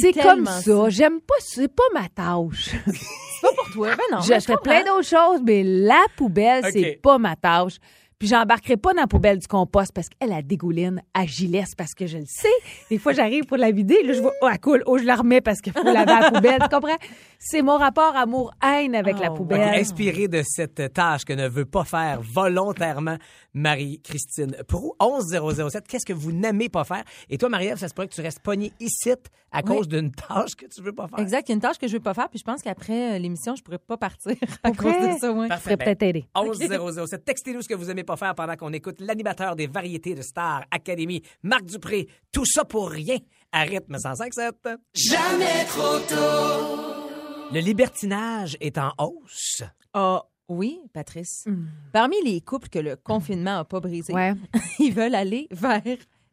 C'est 0.00 0.14
comme 0.22 0.46
ça. 0.46 0.88
J'aime 0.88 1.20
pas, 1.20 1.34
c'est 1.40 1.68
pas 1.68 1.82
ma 1.92 2.08
tâche. 2.08 2.70
Pas 3.56 3.62
pour 3.62 3.72
toi. 3.72 3.88
Ben 3.96 4.16
non. 4.16 4.20
je 4.22 4.32
fais 4.34 4.40
comprends. 4.54 4.62
plein 4.62 4.84
d'autres 4.84 5.08
choses, 5.08 5.40
mais 5.44 5.62
la 5.64 6.04
poubelle, 6.16 6.64
c'est 6.72 6.98
pas 7.02 7.18
ma 7.18 7.36
tâche. 7.36 7.76
Puis 8.18 8.26
j'embarquerai 8.26 8.76
pas 8.76 8.92
dans 8.94 9.02
la 9.02 9.06
poubelle 9.06 9.38
du 9.38 9.46
compost 9.46 9.92
parce 9.94 10.08
qu'elle 10.08 10.32
a 10.32 10.42
dégouline 10.42 11.00
à 11.14 11.24
gilesse 11.24 11.76
parce 11.76 11.94
que 11.94 12.08
je 12.08 12.18
le 12.18 12.24
sais. 12.26 12.48
Des 12.90 12.98
fois, 12.98 13.12
j'arrive 13.12 13.44
pour 13.44 13.56
la 13.58 13.70
vider. 13.70 14.02
Là, 14.02 14.12
je 14.12 14.20
vois, 14.20 14.32
oh, 14.42 14.48
elle 14.52 14.58
coule. 14.58 14.82
Oh, 14.86 14.98
je 14.98 15.04
la 15.04 15.14
remets 15.14 15.40
parce 15.40 15.60
qu'il 15.60 15.72
faut 15.72 15.84
laver 15.84 16.14
la 16.20 16.28
poubelle. 16.32 16.58
Tu 16.60 16.68
comprends? 16.68 16.96
C'est 17.38 17.62
mon 17.62 17.76
rapport 17.78 18.16
amour-haine 18.16 18.96
avec 18.96 19.20
la 19.20 19.30
Oh, 19.30 19.34
poubelle. 19.36 19.60
Inspiré 19.78 20.26
de 20.26 20.42
cette 20.44 20.92
tâche 20.92 21.24
que 21.24 21.32
ne 21.32 21.46
veut 21.48 21.64
pas 21.64 21.84
faire 21.84 22.18
volontairement 22.20 23.18
Marie-Christine 23.54 24.56
Prou. 24.66 24.94
11007, 24.98 25.86
qu'est-ce 25.88 26.06
que 26.06 26.12
vous 26.12 26.32
n'aimez 26.32 26.68
pas 26.68 26.84
faire? 26.84 27.04
Et 27.30 27.38
toi, 27.38 27.48
Marie-Ève, 27.48 27.78
ça 27.78 27.88
se 27.88 27.94
pourrait 27.94 28.08
que 28.08 28.14
tu 28.14 28.20
restes 28.20 28.40
pognée 28.40 28.72
ici 28.80 29.10
à 29.50 29.58
Oui. 29.58 29.64
cause 29.64 29.88
d'une 29.88 30.10
tâche 30.12 30.54
que 30.56 30.66
tu 30.66 30.82
veux 30.82 30.92
pas 30.94 31.08
faire. 31.08 31.18
Exact. 31.20 31.48
Il 31.48 31.52
y 31.52 31.52
a 31.52 31.54
une 31.54 31.60
tâche 31.60 31.78
que 31.78 31.86
je 31.88 31.92
veux 31.94 32.00
pas 32.02 32.14
faire, 32.14 32.28
puis 32.28 32.38
je 32.38 32.44
pense 32.44 32.62
qu'après 32.62 33.16
euh, 33.16 33.18
l'émission, 33.18 33.54
je 33.56 33.62
pourrais 33.62 33.78
pas 33.78 33.96
partir 33.96 34.34
à 34.62 34.72
cause 34.72 34.92
de 34.92 35.18
ça. 35.18 35.32
Je 35.32 35.48
Parfait. 35.48 35.76
Ben, 35.76 35.84
peut-être 35.84 36.02
aider. 36.02 36.26
11007. 36.34 37.24
Textez-nous 37.24 37.62
ce 37.62 37.68
que 37.68 37.74
vous 37.74 37.90
aimez 37.90 38.04
pas 38.04 38.16
faire 38.16 38.34
pendant 38.34 38.56
qu'on 38.56 38.72
écoute 38.72 39.00
l'animateur 39.00 39.56
des 39.56 39.66
variétés 39.66 40.14
de 40.14 40.22
Star 40.22 40.64
Academy, 40.70 41.22
Marc 41.42 41.64
Dupré. 41.64 42.08
Tout 42.32 42.44
ça 42.44 42.64
pour 42.64 42.90
rien 42.90 43.18
à 43.52 43.62
rythme 43.62 43.96
105.7. 43.96 44.76
Jamais 44.94 45.64
trop 45.66 45.98
tôt. 46.00 47.52
Le 47.52 47.60
libertinage 47.60 48.56
est 48.60 48.76
en 48.76 48.92
hausse. 48.98 49.62
Ah 49.94 50.22
oui, 50.48 50.80
Patrice. 50.92 51.46
Parmi 51.92 52.16
les 52.24 52.40
couples 52.40 52.68
que 52.68 52.78
le 52.78 52.96
confinement 52.96 53.58
a 53.58 53.64
pas 53.64 53.80
brisé, 53.80 54.12
Ouais. 54.12 54.34
ils 54.78 54.92
veulent 54.92 55.14
aller 55.14 55.46
vers 55.50 55.82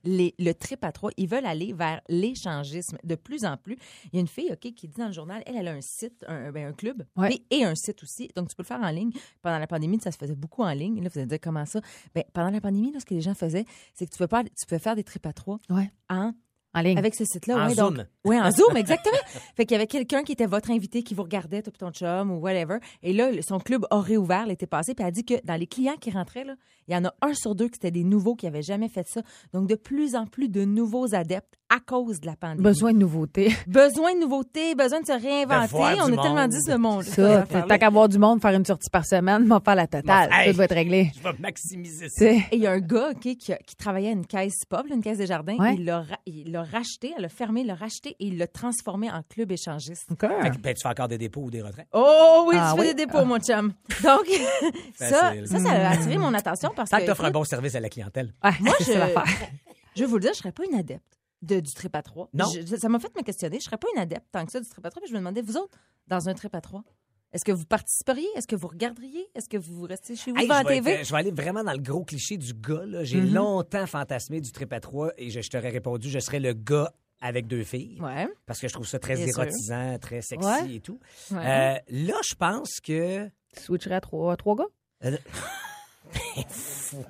les- 0.08 0.36
le 0.38 0.52
trip 0.54 0.84
à 0.84 0.92
trois. 0.92 1.10
Ils 1.18 1.28
veulent 1.28 1.46
aller 1.48 1.74
vers 1.74 2.00
l'échangisme 2.10 2.98
de 3.04 3.16
plus 3.16 3.44
en 3.46 3.58
plus. 3.58 3.76
Il 4.06 4.16
y 4.16 4.18
a 4.18 4.22
une 4.22 4.28
fille, 4.28 4.50
OK, 4.52 4.60
qui 4.60 4.88
dit 4.88 4.98
dans 4.98 5.08
le 5.08 5.14
journal, 5.14 5.42
elle, 5.48 5.56
elle 5.58 5.68
a 5.68 5.74
un 5.74 5.82
site, 5.82 6.24
un, 6.28 6.52
ben, 6.52 6.68
un 6.68 6.74
club, 6.74 7.04
Ouais. 7.16 7.42
et, 7.50 7.58
et 7.60 7.64
un 7.64 7.74
site 7.76 8.04
aussi. 8.04 8.30
Donc, 8.36 8.50
tu 8.50 8.56
peux 8.56 8.62
le 8.64 8.68
faire 8.68 8.82
en 8.82 8.90
ligne. 8.92 9.12
Pendant 9.42 9.58
la 9.60 9.68
pandémie, 9.68 10.00
ça 10.00 10.12
se 10.12 10.18
faisait 10.18 10.36
beaucoup 10.36 10.62
en 10.62 10.72
ligne. 10.74 11.02
Là, 11.02 11.10
vous 11.12 11.18
allez 11.20 11.28
dire 11.28 11.40
comment 11.42 11.66
ça? 11.66 11.82
Ben, 12.14 12.24
pendant 12.34 12.52
la 12.52 12.62
pandémie, 12.62 12.92
là, 12.92 13.00
ce 13.00 13.06
que 13.06 13.14
les 13.16 13.22
gens 13.22 13.34
faisaient, 13.34 13.66
c'est 13.96 14.06
que 14.06 14.12
tu 14.12 14.18
peux, 14.20 14.28
pas, 14.28 14.44
tu 14.44 14.66
peux 14.68 14.78
faire 14.78 14.96
des 14.96 15.04
trips 15.04 15.26
à 15.26 15.34
trois 15.34 15.60
Ouais. 15.72 15.90
en 16.10 16.34
En 16.76 16.82
ligne. 16.82 16.98
avec 16.98 17.16
ce 17.16 17.26
site-là, 17.26 17.58
En 17.58 17.68
ouais, 17.68 17.74
Zoom. 17.74 17.98
donc, 17.98 18.06
ouais, 18.26 18.40
en 18.40 18.52
Zoom, 18.52 18.76
exactement. 18.78 19.16
fait 19.56 19.66
qu'il 19.66 19.76
y 19.76 19.78
avait 19.78 19.88
quelqu'un 19.88 20.24
qui 20.24 20.34
était 20.34 20.46
votre 20.46 20.70
invité 20.72 21.02
qui 21.04 21.14
vous 21.16 21.24
regardait, 21.24 21.62
toi 21.62 21.72
puis 21.72 21.80
ton 21.80 21.92
chum 21.92 22.32
ou 22.32 22.36
whatever. 22.40 22.78
Et 23.02 23.14
là, 23.14 23.30
son 23.48 23.60
club 23.60 23.86
a 23.90 24.00
réouvert 24.02 24.46
l'été 24.46 24.68
passé, 24.68 24.94
puis 24.94 25.04
elle 25.04 25.08
a 25.10 25.12
dit 25.12 25.24
que 25.26 25.36
dans 25.46 25.56
les 25.56 25.68
clients 25.68 25.96
qui 26.00 26.12
rentraient, 26.12 26.44
là, 26.44 26.56
il 26.88 26.94
y 26.94 26.98
en 26.98 27.06
a 27.06 27.14
un 27.24 27.34
sur 27.34 27.56
deux 27.56 27.68
qui 27.68 27.78
étaient 27.78 27.90
des 27.90 28.04
nouveaux 28.04 28.36
qui 28.36 28.46
avaient 28.46 28.62
jamais 28.62 28.90
fait 28.90 29.08
ça. 29.08 29.22
Donc, 29.54 29.68
de 29.68 29.74
plus 29.76 30.16
en 30.16 30.28
plus 30.28 30.50
de 30.50 30.66
nouveaux 30.66 31.16
adeptes 31.16 31.56
à 31.76 31.80
cause 31.80 32.20
de 32.20 32.28
la 32.28 32.36
pandémie. 32.36 32.62
Besoin 32.62 32.94
de 32.94 33.00
nouveautés. 33.00 33.52
Besoin 33.68 34.14
de 34.14 34.20
nouveautés, 34.20 34.76
besoin 34.76 35.02
de 35.02 35.08
se 35.08 35.12
réinventer. 35.14 35.74
De 35.98 36.02
On 36.14 36.18
a 36.20 36.22
tellement 36.22 36.48
dit 36.48 36.62
ce 36.62 36.78
monde. 36.78 37.02
Ça, 37.02 37.44
tant 37.48 37.78
qu'à 37.80 37.90
voir 37.90 38.08
du 38.08 38.20
monde, 38.20 38.40
faire 38.40 38.52
une 38.54 38.66
sortie 38.66 38.90
par 38.92 39.04
semaine, 39.04 39.46
m'en 39.48 39.60
faire 39.60 39.74
la 39.74 39.88
totale. 39.88 40.30
Bon, 40.30 40.36
hey. 40.36 40.52
Tout 40.52 40.58
va 40.58 40.66
être 40.66 40.76
réglé. 40.76 41.12
Je 41.18 41.24
vais 41.24 41.36
maximiser 41.40 42.08
ça. 42.10 42.26
Et 42.30 42.44
il 42.52 42.60
y 42.60 42.68
a 42.68 42.72
un 42.74 42.80
gars 42.80 43.10
OK, 43.16 43.36
qui, 43.36 43.52
a- 43.52 43.58
qui 43.58 43.76
travaillait 43.76 44.10
à 44.10 44.12
une 44.12 44.28
caisse 44.28 44.64
pop, 44.70 44.86
une 44.94 45.02
caisse 45.02 45.18
des 45.18 45.26
jardins. 45.26 45.58
Ouais. 45.58 45.76
Il 46.28 46.52
l'a 46.52 46.62
racheté, 46.66 47.14
elle 47.18 47.26
a 47.26 47.30
fermé, 47.30 47.64
l'a 47.64 47.76
racheté 47.76 48.10
et 48.20 48.28
il 48.28 48.38
l'a 48.38 48.48
transformé 48.48 49.10
en 49.12 49.22
club 49.24 49.52
échangiste. 49.52 50.06
OK. 50.12 50.22
Fait 50.22 50.50
que, 50.52 50.58
ben, 50.58 50.74
tu 50.74 50.82
fais 50.82 50.90
encore 50.90 51.08
des 51.08 51.18
dépôts 51.18 51.42
ou 51.44 51.52
des 51.52 51.62
retraits. 51.62 51.88
Oh 51.94 52.46
oui, 52.48 52.56
Ah 52.60 52.72
tu 52.74 52.82
fais 52.82 52.88
oui? 52.90 52.94
des 52.96 53.06
dépôts, 53.06 53.24
mon 53.26 53.40
chum. 53.40 53.74
Donc, 54.04 54.26
ça, 54.96 55.34
ça, 55.46 55.60
ça 55.60 55.72
a 55.72 55.90
attiré 55.92 56.18
mon 56.18 56.34
attention 56.34 56.72
parce 56.76 56.90
Tant 56.90 56.98
que. 56.98 57.02
que 57.04 57.08
t'offres 57.08 57.26
un 57.26 57.32
bon 57.32 57.44
service 57.44 57.76
à 57.76 57.80
la 57.80 57.90
clientèle. 57.90 58.34
Ouais, 58.44 58.52
Moi, 58.62 58.74
je, 58.80 58.86
ça 58.86 58.98
l'affaire. 59.00 59.24
je 59.96 60.02
vais 60.02 60.06
vous 60.08 60.16
le 60.16 60.22
dire, 60.22 60.34
je 60.34 60.40
serais 60.40 60.52
pas 60.52 60.64
une 60.70 60.78
adepte 60.78 61.20
de, 61.42 61.60
du 61.60 61.74
trip 61.74 61.96
à 61.96 62.02
trois. 62.02 62.30
Non. 62.34 62.46
Je- 62.54 62.76
ça 62.76 62.90
m'a 62.90 63.00
fait 63.00 63.16
me 63.16 63.22
questionner. 63.24 63.60
Je 63.60 63.66
serais 63.66 63.78
pas 63.78 63.88
une 63.96 64.02
adepte 64.02 64.26
tant 64.32 64.46
que 64.46 64.52
ça 64.52 64.60
du 64.60 64.68
trip 64.68 64.86
à 64.86 64.90
trois. 64.90 65.02
Puis 65.02 65.10
je 65.10 65.14
me 65.14 65.20
demandais, 65.20 65.42
vous 65.42 65.58
autres, 65.58 65.78
dans 66.08 66.28
un 66.30 66.34
trip 66.34 66.54
à 66.56 66.62
trois, 66.62 66.84
est-ce 67.34 67.44
que 67.46 67.52
vous 67.52 67.66
participeriez? 67.66 68.28
Est-ce 68.36 68.48
que 68.48 68.56
vous 68.56 68.68
regarderiez? 68.68 69.28
Est-ce 69.36 69.50
que 69.50 69.58
vous 69.58 69.84
restez 69.84 70.16
chez 70.16 70.32
vous 70.32 70.38
Hey, 70.38 70.48
devant 70.48 70.62
je, 70.62 70.68
vais 70.68 70.76
TV? 70.76 70.92
être- 70.92 71.06
je 71.06 71.12
vais 71.12 71.18
aller 71.20 71.32
vraiment 71.32 71.64
dans 71.64 71.74
le 71.74 71.80
gros 71.80 72.04
cliché 72.06 72.38
du 72.38 72.54
gars. 72.54 72.86
là. 72.86 73.04
J'ai 73.04 73.20
Mhm. 73.22 73.34
longtemps 73.34 73.86
fantasmé 73.88 74.40
du 74.42 74.52
trip 74.52 74.72
à 74.74 74.80
trois 74.80 75.12
et 75.18 75.30
je, 75.30 75.42
je 75.42 75.50
t'aurais 75.50 75.70
répondu, 75.70 76.10
je 76.10 76.20
serais 76.20 76.40
le 76.40 76.54
gars 76.54 76.92
avec 77.22 77.48
deux 77.48 77.64
filles. 77.64 78.00
Ouais. 78.02 78.28
Parce 78.46 78.60
que 78.60 78.68
je 78.68 78.74
trouve 78.74 78.88
ça 78.88 79.00
très 79.00 79.16
Bien 79.16 79.28
sûr. 79.28 79.42
érotisant, 79.44 79.98
très 80.00 80.22
sexy 80.22 80.48
Ouais. 80.48 80.76
et 80.76 80.80
tout. 80.80 81.00
ouais. 81.32 81.38
Euh, 81.38 81.78
là, 81.90 82.16
je 82.28 82.36
pense 82.36 82.80
que. 82.82 83.26
Tu 83.56 83.62
switcherais 83.64 83.96
à 83.96 84.02
trois, 84.02 84.36
trois 84.38 84.56
gars? 84.56 84.68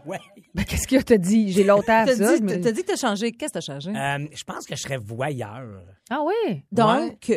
Ouais. 0.05 0.19
Ben, 0.53 0.63
qu'est-ce 0.63 0.87
qu'il 0.87 1.03
t'a 1.03 1.17
dit? 1.17 1.51
J'ai 1.51 1.63
longtemps 1.63 2.05
T'as 2.05 2.15
ça. 2.15 2.37
dit, 2.37 2.41
mais- 2.43 2.53
t'as- 2.57 2.63
t'as 2.63 2.71
dit 2.71 2.81
que 2.83 2.87
t'as 2.87 2.95
changé. 2.95 3.31
Qu'est-ce 3.31 3.53
que 3.53 3.59
t'as 3.59 3.73
changé? 3.73 3.89
Euh, 3.89 4.27
je 4.33 4.43
pense 4.45 4.65
que 4.65 4.75
je 4.75 4.81
serais 4.81 4.97
voyeur. 4.97 5.81
Ah 6.09 6.21
oui? 6.25 6.63
Donc, 6.71 7.31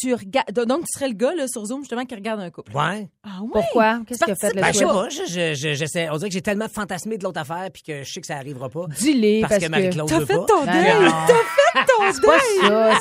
tu 0.00 0.14
regardes. 0.14 0.52
Donc, 0.52 0.80
tu 0.80 0.92
serais 0.98 1.08
le 1.08 1.14
gars 1.14 1.34
là, 1.34 1.46
sur 1.48 1.64
Zoom, 1.64 1.80
justement, 1.80 2.04
qui 2.04 2.14
regarde 2.14 2.40
un 2.40 2.50
couple. 2.50 2.76
Ouais. 2.76 3.08
Ah 3.24 3.40
ouais? 3.42 3.48
Pourquoi? 3.52 4.00
Qu'est-ce 4.06 4.30
a 4.30 4.34
fait 4.36 4.54
le 4.54 4.60
Ben, 4.60 4.72
je 4.72 4.78
sais 4.78 4.84
pas. 4.84 5.08
Je, 5.08 5.54
je, 5.54 5.74
j'essaie- 5.74 6.08
on 6.10 6.16
dirait 6.16 6.28
que 6.28 6.34
j'ai 6.34 6.42
tellement 6.42 6.68
fantasmé 6.72 7.18
de 7.18 7.24
l'autre 7.24 7.40
affaire 7.40 7.68
puis 7.72 7.82
que 7.82 8.02
je 8.04 8.12
sais 8.12 8.20
que 8.20 8.26
ça 8.26 8.36
arrivera 8.36 8.68
pas. 8.68 8.86
Dis-les, 8.98 9.40
Parce, 9.40 9.54
parce, 9.54 9.64
que 9.64 9.70
Marie-Claude 9.70 10.08
T'as 10.08 10.26
fait 10.26 10.34
ton 10.46 10.64
Ben 10.66 10.72
deuil! 10.72 11.10
T'as 11.26 11.34
fait 11.34 12.20
ton 12.20 12.68
deuil! 12.68 12.94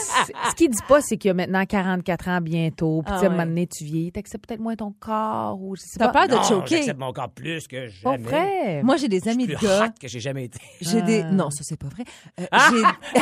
Ce 0.49 0.55
qu'il 0.55 0.69
dit 0.69 0.77
pas, 0.87 1.01
c'est 1.01 1.17
qu'il 1.17 1.29
y 1.29 1.31
a 1.31 1.33
maintenant 1.35 1.65
44 1.65 2.27
ans 2.29 2.41
bientôt. 2.41 3.01
Puis, 3.05 3.13
Ah 3.13 3.17
tu 3.17 3.19
sais, 3.21 3.25
à 3.25 3.29
un 3.29 3.31
ouais. 3.31 3.37
moment 3.37 3.47
donné, 3.49 3.67
tu 3.67 3.83
vieillis. 3.83 4.11
T'acceptes 4.11 4.47
peut-être 4.47 4.59
moins 4.59 4.75
ton 4.75 4.93
corps 4.99 5.59
ou 5.61 5.75
je 5.75 5.81
sais 5.81 5.99
T'as 5.99 6.09
pas. 6.09 6.25
peur 6.25 6.29
de 6.29 6.41
Non, 6.41 6.43
choquer. 6.43 6.77
j'accepte 6.77 6.99
mon 6.99 7.13
corps 7.13 7.29
plus 7.29 7.67
que 7.67 7.87
Pas 8.03 8.11
jamais. 8.13 8.23
vrai. 8.27 8.83
Moi, 8.83 8.97
j'ai 8.97 9.07
des 9.07 9.27
amis 9.27 9.45
de 9.47 9.53
gars. 9.55 9.85
hot 9.85 9.89
que 10.01 10.07
j'ai 10.07 10.19
jamais 10.19 10.45
été. 10.45 10.59
J'ai 10.81 11.01
des. 11.03 11.21
Ah. 11.21 11.31
Non, 11.31 11.49
ça, 11.51 11.63
c'est 11.63 11.77
pas 11.79 11.87
vrai. 11.89 12.03
Euh, 12.39 12.45
j'ai- 12.71 13.21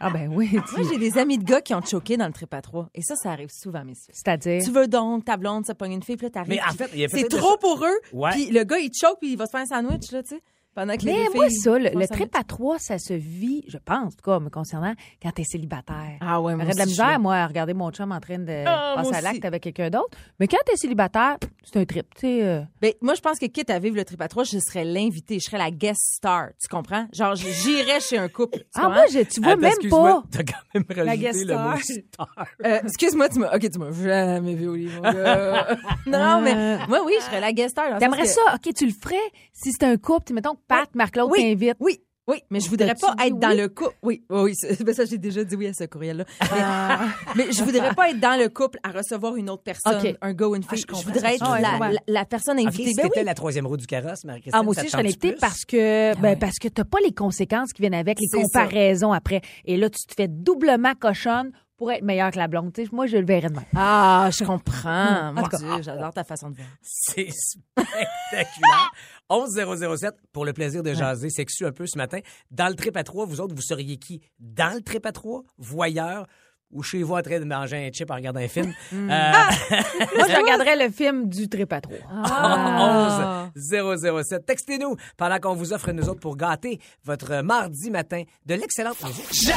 Ah 0.00 0.10
ben 0.10 0.28
oui. 0.30 0.50
Moi, 0.52 0.86
j'ai 0.92 0.98
des 0.98 1.16
amis 1.18 1.38
de 1.38 1.44
gars 1.44 1.62
qui 1.62 1.72
ont 1.74 1.80
choqué 1.80 2.16
dans 2.18 2.26
le 2.26 2.32
trip 2.32 2.52
à 2.52 2.60
trois. 2.74 2.88
Et 2.94 3.02
ça, 3.02 3.16
ça 3.16 3.30
arrive 3.30 3.50
souvent, 3.50 3.84
messieurs. 3.84 4.12
C'est-à-dire? 4.14 4.62
Tu 4.62 4.70
veux 4.70 4.88
donc, 4.88 5.24
ta 5.24 5.36
blonde, 5.36 5.64
ça 5.64 5.74
pogne 5.74 5.92
une 5.92 6.02
fille, 6.02 6.16
puis 6.16 6.26
là, 6.26 6.30
t'arrives. 6.30 6.50
Mais 6.50 6.60
en 6.60 6.72
fait, 6.72 6.90
il 6.92 7.00
y 7.00 7.04
a 7.04 7.08
c'est 7.08 7.28
trop 7.28 7.56
pour 7.58 7.84
eux. 7.84 7.98
Ouais. 8.12 8.30
Puis 8.32 8.50
le 8.50 8.64
gars, 8.64 8.78
il 8.78 8.90
choke, 8.92 9.18
puis 9.20 9.32
il 9.32 9.38
va 9.38 9.46
se 9.46 9.50
faire 9.50 9.60
un 9.60 9.66
sandwich, 9.66 10.10
là, 10.10 10.22
tu 10.22 10.30
sais. 10.30 10.42
Pendant 10.74 10.96
que 10.96 11.02
les 11.04 11.12
Mais 11.12 11.24
deux 11.26 11.34
moi, 11.34 11.48
filles 11.48 11.56
ça, 11.58 11.78
le, 11.78 12.08
trip 12.08 12.34
à 12.34 12.42
trois, 12.42 12.78
ça 12.78 12.98
se 12.98 13.12
vit, 13.14 13.64
je 13.68 13.78
pense, 13.78 14.06
en 14.06 14.08
tout 14.10 14.22
cas, 14.30 14.40
me 14.40 14.50
concernant, 14.50 14.92
quand 15.22 15.30
t'es 15.30 15.44
célibataire. 15.44 16.18
Ah 16.20 16.40
ouais, 16.40 16.54
moi 16.56 16.64
J'aurais 16.64 16.74
de 16.74 16.78
la 16.78 16.86
misère, 16.86 17.20
moi, 17.20 17.36
à 17.36 17.46
regarder 17.46 17.74
mon 17.74 17.90
chum 17.90 18.10
en 18.12 18.18
train 18.20 18.38
de 18.38 18.64
Ah, 18.66 18.94
passer 18.96 19.14
à 19.14 19.20
l'acte 19.20 19.44
avec 19.44 19.62
quelqu'un 19.62 19.90
d'autre. 19.90 20.16
Mais 20.40 20.48
quand 20.48 20.58
t'es 20.66 20.76
célibataire, 20.76 21.36
c'est 21.62 21.78
un 21.78 21.84
trip, 21.84 22.12
tu 22.14 22.20
sais. 22.22 22.42
euh, 22.42 22.60
Ben, 22.80 22.92
moi, 23.00 23.14
je 23.14 23.20
pense 23.20 23.38
que 23.38 23.46
quitte 23.46 23.70
à 23.70 23.78
vivre 23.78 23.96
le 23.96 24.04
trip 24.04 24.20
à 24.20 24.28
trois, 24.28 24.44
je 24.44 24.58
serais 24.58 24.84
l'invité. 24.84 25.38
Je 25.38 25.44
serais 25.44 25.58
la 25.58 25.70
guest 25.70 26.00
star. 26.16 26.48
Tu 26.60 26.68
comprends? 26.68 27.06
Genre, 27.12 27.34
j'irais 27.36 28.00
chez 28.00 28.18
un 28.18 28.28
couple. 28.28 28.58
Tu 28.58 28.64
Ah, 28.74 28.88
moi, 28.88 29.04
je- 29.12 29.20
tu 29.20 29.40
vois 29.40 29.56
même 29.56 29.72
pas. 29.88 30.22
T'as 30.30 30.42
quand 30.42 30.54
même 30.74 30.84
rajouté 30.88 31.18
guest 31.18 31.44
le 31.46 31.54
mot 31.56 31.76
star. 31.78 32.46
Euh, 32.64 32.80
excuse-moi, 32.84 33.28
tu 33.28 33.38
m'as. 33.38 33.54
Ok, 33.54 33.70
tu 33.70 33.78
m'as 33.78 33.92
jamais 33.92 34.54
vu 34.54 34.66
au 34.68 34.74
lit, 34.74 34.88
mon 34.96 35.02
gars. 35.02 35.66
non, 36.06 36.40
mais 36.40 36.78
moi, 36.88 37.00
oui, 37.06 37.12
je 37.20 37.24
serais 37.24 37.40
la 37.40 37.52
guest 37.52 37.70
star. 37.70 37.98
T'aimerais 37.98 38.22
que- 38.22 38.28
ça? 38.28 38.40
OK, 38.54 38.74
tu 38.74 38.86
le 38.86 38.92
ferais 38.92 39.16
si 39.52 39.70
c'était 39.72 39.86
un 39.86 39.96
couple. 39.96 40.24
tu- 40.26 40.32
Mettons 40.34 40.56
Pat, 40.68 40.88
Marc-Claude 40.94 41.30
Oui. 41.30 41.40
t'invite. 41.42 41.76
Oui, 41.80 42.00
oui, 42.26 42.38
mais 42.48 42.58
je 42.60 42.70
voudrais 42.70 42.94
pas 42.94 43.14
être 43.26 43.38
dans 43.38 43.50
oui? 43.50 43.56
le 43.58 43.68
couple. 43.68 43.94
Oui, 44.02 44.24
oui, 44.30 44.54
ben 44.80 44.94
ça, 44.94 45.04
j'ai 45.04 45.18
déjà 45.18 45.44
dit 45.44 45.56
oui 45.56 45.66
à 45.66 45.74
ce 45.74 45.84
courriel-là. 45.84 46.24
Mais, 46.40 46.46
Ah. 46.62 47.00
mais 47.36 47.52
je 47.52 47.62
voudrais 47.62 47.94
pas 47.94 48.08
être 48.08 48.18
dans 48.20 48.40
le 48.40 48.48
couple 48.48 48.78
à 48.82 48.92
recevoir 48.92 49.36
une 49.36 49.50
autre 49.50 49.62
personne, 49.62 50.00
OK. 50.06 50.16
un 50.22 50.32
ou 50.46 50.56
une 50.56 50.62
Ah, 50.66 50.74
fille. 50.74 50.84
je 50.88 51.04
voudrais 51.04 51.34
être 51.34 51.44
veux 51.46 51.60
la, 51.60 51.68
dire. 51.70 51.78
la, 51.80 52.00
la 52.06 52.24
personne 52.24 52.58
invitée. 52.58 52.92
si 52.92 52.94
Ben 52.94 53.10
oui. 53.14 53.22
la 53.24 53.34
troisième 53.34 53.66
roue 53.66 53.76
du 53.76 53.86
carrosse, 53.86 54.24
Marie-Christine, 54.24 54.58
Ah, 54.58 54.62
moi 54.62 54.70
aussi, 54.70 54.88
je 54.88 54.96
l'invitée 54.96 55.32
plus? 55.32 55.38
parce 55.40 55.66
que, 55.66 56.14
ben, 56.16 56.22
ouais. 56.30 56.36
parce 56.36 56.58
que 56.58 56.68
t'as 56.68 56.84
pas 56.84 56.98
les 57.04 57.12
conséquences 57.12 57.74
qui 57.74 57.82
viennent 57.82 57.92
avec, 57.92 58.18
les 58.18 58.26
ça. 58.28 58.38
comparaisons 58.38 59.12
après. 59.12 59.42
Et 59.66 59.76
là, 59.76 59.90
tu 59.90 60.06
te 60.06 60.14
fais 60.14 60.28
doublement 60.28 60.94
cochonne 60.98 61.52
pour 61.76 61.90
être 61.92 62.02
meilleure 62.02 62.30
que 62.30 62.38
la 62.38 62.46
blonde. 62.48 62.72
Tu 62.72 62.84
sais, 62.84 62.88
moi, 62.92 63.06
je 63.06 63.16
le 63.16 63.26
verrais 63.26 63.48
de 63.48 63.54
même. 63.54 63.64
Ah, 63.74 64.28
je 64.32 64.44
comprends. 64.44 65.32
Mon. 65.34 65.42
Dieu, 65.42 65.82
j'adore 65.82 66.12
ta 66.12 66.24
façon 66.24 66.50
de 66.50 66.56
voir. 66.56 66.68
C'est 66.82 67.28
spectaculaire. 67.30 68.92
11007 69.28 70.14
pour 70.32 70.44
le 70.44 70.52
plaisir 70.52 70.82
de 70.82 70.92
jaser 70.94 71.30
sexu 71.30 71.64
un 71.66 71.72
peu 71.72 71.86
ce 71.86 71.96
matin. 71.98 72.18
Dans 72.50 72.68
le 72.68 72.74
trip 72.74 72.96
à 72.96 73.02
trois, 73.04 73.24
vous 73.26 73.40
autres, 73.40 73.54
vous 73.54 73.62
seriez 73.62 73.96
qui? 73.96 74.20
Dans 74.38 74.74
le 74.74 74.82
trip 74.82 75.04
à 75.06 75.12
trois, 75.12 75.42
voyeur 75.58 76.26
ou 76.70 76.82
chez 76.82 77.02
vous 77.02 77.14
en 77.14 77.22
train 77.22 77.38
de 77.38 77.44
manger 77.44 77.86
un 77.86 77.90
chip 77.92 78.10
en 78.10 78.16
regardant 78.16 78.40
un 78.40 78.48
film? 78.48 78.72
Euh, 78.92 78.96
Moi, 78.96 80.26
je 80.28 80.36
regarderais 80.40 80.76
le 80.86 80.90
film 80.92 81.28
du 81.28 81.48
trip 81.48 81.72
à 81.72 81.80
trois. 81.80 81.96
Ah. 82.10 83.50
11 83.56 84.22
007. 84.28 84.44
Textez-nous 84.46 84.96
pendant 85.16 85.38
qu'on 85.38 85.54
vous 85.54 85.72
offre, 85.72 85.92
nous 85.92 86.08
autres, 86.08 86.20
pour 86.20 86.36
gâter 86.36 86.80
votre 87.04 87.42
mardi 87.42 87.90
matin 87.90 88.22
de 88.46 88.54
l'excellente 88.54 89.00
musique. 89.02 89.50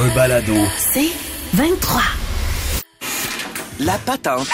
Un 0.00 0.14
balado. 0.14 0.54
C'est 0.78 1.10
23. 1.56 2.00
La 3.80 3.98
patente. 3.98 4.48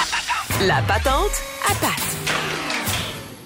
La 0.66 0.80
patente 0.83 1.33
à 1.68 1.74
patte. 1.74 2.16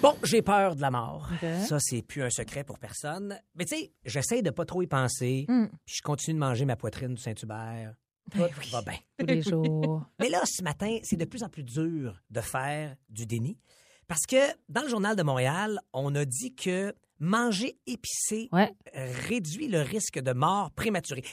Bon, 0.01 0.15
j'ai 0.23 0.43
peur 0.43 0.77
de 0.77 0.81
la 0.81 0.91
mort. 0.91 1.29
Ça, 1.67 1.79
c'est 1.81 2.03
plus 2.03 2.23
un 2.23 2.31
secret 2.31 2.63
pour 2.65 2.79
personne. 2.79 3.39
Mais 3.57 3.65
tu 3.65 3.77
sais, 3.77 3.93
j'essaie 4.05 4.43
de 4.43 4.51
pas 4.51 4.65
trop 4.65 4.83
y 4.83 4.87
penser. 4.87 5.45
Puis 5.49 5.97
je 5.97 6.03
continue 6.03 6.35
de 6.35 6.39
manger 6.41 6.65
ma 6.65 6.77
poitrine 6.77 7.15
du 7.15 7.21
Saint-Hubert. 7.23 7.95
Tout 8.33 8.39
va 8.71 8.83
bien. 8.83 8.99
Tous 9.19 9.27
les 9.27 9.43
jours. 9.43 10.05
Mais 10.21 10.29
là, 10.29 10.43
ce 10.45 10.63
matin, 10.63 10.99
c'est 11.03 11.17
de 11.17 11.25
plus 11.25 11.43
en 11.43 11.49
plus 11.49 11.65
dur 11.65 12.21
de 12.31 12.41
faire 12.41 12.95
du 13.09 13.27
déni. 13.27 13.59
Parce 14.07 14.25
que 14.27 14.37
dans 14.69 14.83
le 14.83 14.89
Journal 14.89 15.17
de 15.17 15.23
Montréal, 15.23 15.81
on 15.93 16.15
a 16.15 16.25
dit 16.25 16.55
que 16.55 16.95
manger 17.19 17.79
épicé 17.87 18.49
Ouais. 18.53 18.73
réduit 18.95 19.67
le 19.69 19.81
risque 19.83 20.21
de 20.21 20.33
mort 20.33 20.71
prématurée. 20.73 21.25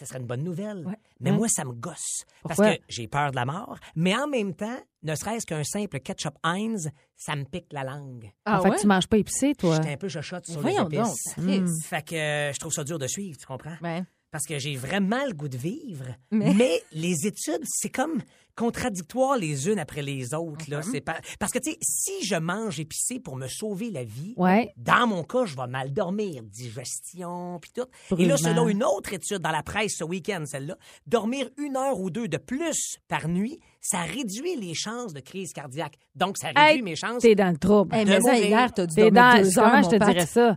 Ce 0.00 0.06
serait 0.06 0.18
une 0.18 0.26
bonne 0.26 0.42
nouvelle. 0.42 0.86
Ouais. 0.86 0.96
Mais 1.20 1.30
Ouais. 1.30 1.36
moi, 1.36 1.48
ça 1.48 1.62
me 1.64 1.72
gosse. 1.72 2.24
Pourquoi? 2.42 2.64
Parce 2.64 2.78
que 2.78 2.82
j'ai 2.88 3.06
peur 3.06 3.32
de 3.32 3.36
la 3.36 3.44
mort. 3.44 3.76
Mais 3.96 4.16
en 4.16 4.26
même 4.26 4.54
temps, 4.54 4.78
ne 5.02 5.14
serait-ce 5.14 5.44
qu'un 5.44 5.62
simple 5.62 6.00
ketchup 6.00 6.34
Heinz, 6.42 6.90
ça 7.16 7.36
me 7.36 7.44
pique 7.44 7.66
la 7.70 7.84
langue. 7.84 8.32
Ah 8.46 8.60
en 8.60 8.62
fait, 8.62 8.70
ouais? 8.70 8.76
tu 8.80 8.86
manges 8.86 9.06
pas 9.08 9.18
épicé, 9.18 9.54
toi. 9.54 9.74
J'étais 9.76 9.92
un 9.92 9.96
peu 9.98 10.08
chochotte 10.08 10.46
sur 10.46 10.58
Voyons 10.62 10.88
les 10.88 10.96
donc. 10.96 11.08
épices. 11.08 11.34
Chris. 11.34 11.62
Fait 11.84 12.02
que 12.02 12.14
euh, 12.14 12.52
je 12.54 12.58
trouve 12.58 12.72
ça 12.72 12.82
dur 12.82 12.98
de 12.98 13.06
suivre, 13.06 13.36
tu 13.38 13.44
comprends? 13.46 13.76
Ben, 13.82 14.06
Parce 14.30 14.46
que 14.46 14.58
j'ai 14.58 14.76
vraiment 14.76 15.24
le 15.26 15.32
goût 15.34 15.48
de 15.48 15.56
vivre. 15.56 16.06
Mais- 16.30 16.54
Mais, 16.54 16.82
les 16.92 17.26
études, 17.26 17.62
c'est 17.64 17.88
comme 17.90 18.22
contradictoire 18.56 19.36
les 19.38 19.68
unes 19.68 19.78
après 19.78 20.02
les 20.02 20.34
autres. 20.34 20.66
Uh-huh. 20.66 20.70
là. 20.70 20.82
C'est 20.82 21.00
pas... 21.00 21.16
Parce 21.38 21.50
que, 21.50 21.58
tu 21.58 21.70
sais, 21.70 21.78
si 21.80 22.26
je 22.26 22.34
mange 22.36 22.78
épicé 22.78 23.18
pour 23.18 23.36
me 23.36 23.48
sauver 23.48 23.90
la 23.90 24.04
vie, 24.04 24.34
Ouais. 24.36 24.72
dans 24.76 25.06
mon 25.06 25.22
cas, 25.24 25.46
je 25.46 25.56
vais 25.56 25.66
mal 25.66 25.92
dormir, 25.92 26.42
digestion, 26.44 27.58
puis 27.60 27.70
tout. 27.74 28.16
Et 28.18 28.26
là, 28.26 28.36
selon 28.36 28.68
une 28.68 28.84
autre 28.84 29.12
étude 29.12 29.38
dans 29.38 29.50
la 29.50 29.62
presse 29.62 29.94
ce 29.98 30.04
week-end, 30.04 30.44
celle-là, 30.46 30.76
dormir 31.06 31.48
une 31.56 31.76
heure 31.76 31.98
ou 31.98 32.10
deux 32.10 32.28
de 32.28 32.36
plus 32.36 32.98
par 33.08 33.28
nuit, 33.28 33.58
ça 33.80 34.00
réduit 34.02 34.56
les 34.56 34.74
chances 34.74 35.12
de 35.14 35.20
crise 35.20 35.52
cardiaque. 35.52 35.94
Donc, 36.14 36.36
ça 36.38 36.48
réduit 36.48 36.62
Hey, 36.62 36.82
mes 36.82 36.96
chances. 36.96 37.22
T'es 37.22 37.34
dans 37.34 37.50
le 37.50 37.58
trouble. 37.58 37.94
hey, 37.94 38.04
De 38.04 38.10
mais 38.10 38.20
ça, 38.20 38.36
hier, 38.38 38.72
t'as 38.74 38.86
dû 38.86 38.94
dormir 38.94 39.12
dans... 39.12 39.42
deux 39.42 39.58
heures, 39.58 39.70
Comment 39.70 39.82
je 39.82 39.88
te 39.88 40.04
dirais 40.04 40.26
ça? 40.26 40.56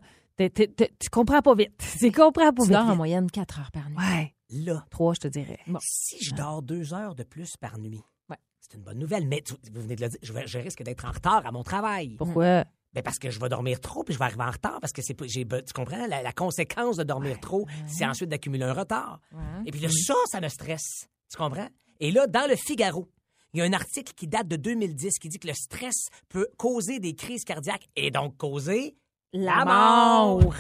T'es- 0.49 0.67
t'es- 0.67 0.67
t'es- 0.67 0.93
tu 0.99 1.10
comprends 1.10 1.41
pas 1.41 1.56
vite. 1.56 1.71
Tu 1.99 2.12
comprends 2.12 2.51
pas 2.51 2.63
Tu 2.63 2.69
vite. 2.69 2.71
dors 2.77 2.89
en 2.89 2.95
moyenne 2.95 3.29
4 3.32 3.60
heures 3.60 3.71
par 3.71 3.89
nuit. 3.89 3.97
Ouais. 3.97 4.34
Là, 4.49 4.86
Trois, 4.89 5.13
je 5.13 5.19
te 5.21 5.27
dirais. 5.27 5.60
Bon. 5.67 5.79
si 5.82 6.23
je 6.23 6.34
dors 6.36 6.62
deux 6.62 6.93
heures 6.93 7.15
de 7.15 7.23
plus 7.23 7.56
par 7.58 7.77
nuit, 7.79 8.01
Ouais. 8.29 8.38
c'est 8.60 8.75
une 8.77 8.84
bonne 8.84 8.99
nouvelle. 8.99 9.27
Mais 9.27 9.41
tu- 9.41 9.53
vous 9.73 9.82
venez 9.82 9.95
de 9.95 10.01
le 10.03 10.10
dire, 10.10 10.19
je, 10.21 10.34
vais- 10.34 10.47
je 10.47 10.58
risque 10.60 10.84
d'être 10.84 11.06
en 11.06 11.12
retard 11.12 11.45
à 11.45 11.51
mon 11.51 11.63
travail. 11.63 12.15
Pourquoi? 12.17 12.65
Ben 12.93 13.01
parce 13.01 13.17
que 13.17 13.32
je 13.32 13.39
vais 13.39 13.49
dormir 13.49 13.79
trop 13.79 14.03
puis 14.03 14.13
je 14.13 14.19
vais 14.19 14.25
arriver 14.25 14.43
en 14.43 14.51
retard 14.51 14.79
parce 14.79 14.93
que 14.93 15.01
c'est 15.01 15.15
pas- 15.15 15.25
j'ai 15.27 15.47
tu 15.47 15.73
comprends 15.73 16.06
la, 16.06 16.21
la 16.21 16.32
conséquence 16.32 16.95
de 16.97 17.03
dormir 17.03 17.39
trop 17.39 17.65
c'est 17.88 18.06
ensuite 18.06 18.29
d'accumuler 18.29 18.65
un 18.65 18.73
retard. 18.73 19.19
Et 19.65 19.71
puis 19.71 19.79
là 19.82 19.89
ça 19.89 20.13
ça 20.29 20.39
me 20.39 20.47
stresse. 20.47 21.08
Tu 21.32 21.36
comprends? 21.38 21.67
Et 21.99 22.12
là 22.12 22.27
dans 22.27 22.47
le 22.47 22.56
Figaro, 22.56 23.10
il 23.51 23.60
y 23.60 23.62
a 23.63 23.65
un 23.65 23.73
article 23.73 24.13
qui 24.15 24.27
date 24.27 24.47
de 24.47 24.58
2010 24.58 25.17
qui 25.17 25.27
dit 25.29 25.39
que 25.39 25.47
le 25.47 25.56
stress 25.56 26.06
peut 26.29 26.47
causer 26.58 26.99
des 26.99 27.15
crises 27.15 27.43
cardiaques 27.45 27.88
et 27.95 28.12
donc 28.12 28.38
causer 28.38 28.95
La 29.34 29.65
mort. 29.65 30.54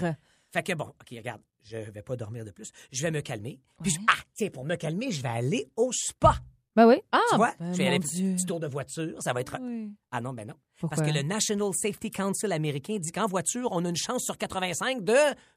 Fait 0.51 0.63
que 0.63 0.73
bon, 0.73 0.85
OK, 0.85 1.09
regarde, 1.11 1.41
je 1.63 1.77
vais 1.77 2.01
pas 2.01 2.15
dormir 2.15 2.43
de 2.45 2.51
plus, 2.51 2.71
je 2.91 3.01
vais 3.01 3.11
me 3.11 3.21
calmer. 3.21 3.59
Puis 3.81 3.91
je- 3.91 3.99
ah, 4.07 4.13
tiens, 4.33 4.49
pour 4.49 4.65
me 4.65 4.75
calmer, 4.75 5.11
je 5.11 5.21
vais 5.21 5.29
aller 5.29 5.71
au 5.75 5.91
spa. 5.91 6.35
Ben 6.75 6.87
oui. 6.87 6.95
Ah, 7.11 7.19
Tu 7.29 7.35
vois, 7.35 7.53
ben, 7.59 7.71
je 7.71 7.77
vais 7.77 7.87
aller 7.87 7.99
mon 7.99 8.03
petit, 8.05 8.15
Dieu. 8.15 8.33
petit 8.35 8.45
tour 8.47 8.59
de 8.59 8.65
voiture, 8.67 9.21
ça 9.21 9.31
va 9.31 9.41
être 9.41 9.57
Oui. 9.61 9.91
Ah 10.11 10.21
non, 10.21 10.33
ben 10.33 10.47
non. 10.47 10.55
Pourquoi? 10.79 10.97
Parce 10.97 11.07
que 11.07 11.13
le 11.15 11.21
National 11.21 11.69
Safety 11.73 12.09
Council 12.09 12.51
américain 12.51 12.97
dit 12.99 13.11
qu'en 13.11 13.27
voiture, 13.27 13.69
on 13.71 13.85
a 13.85 13.89
une 13.89 13.95
chance 13.95 14.23
sur 14.23 14.37
85 14.39 15.03
de 15.03 15.13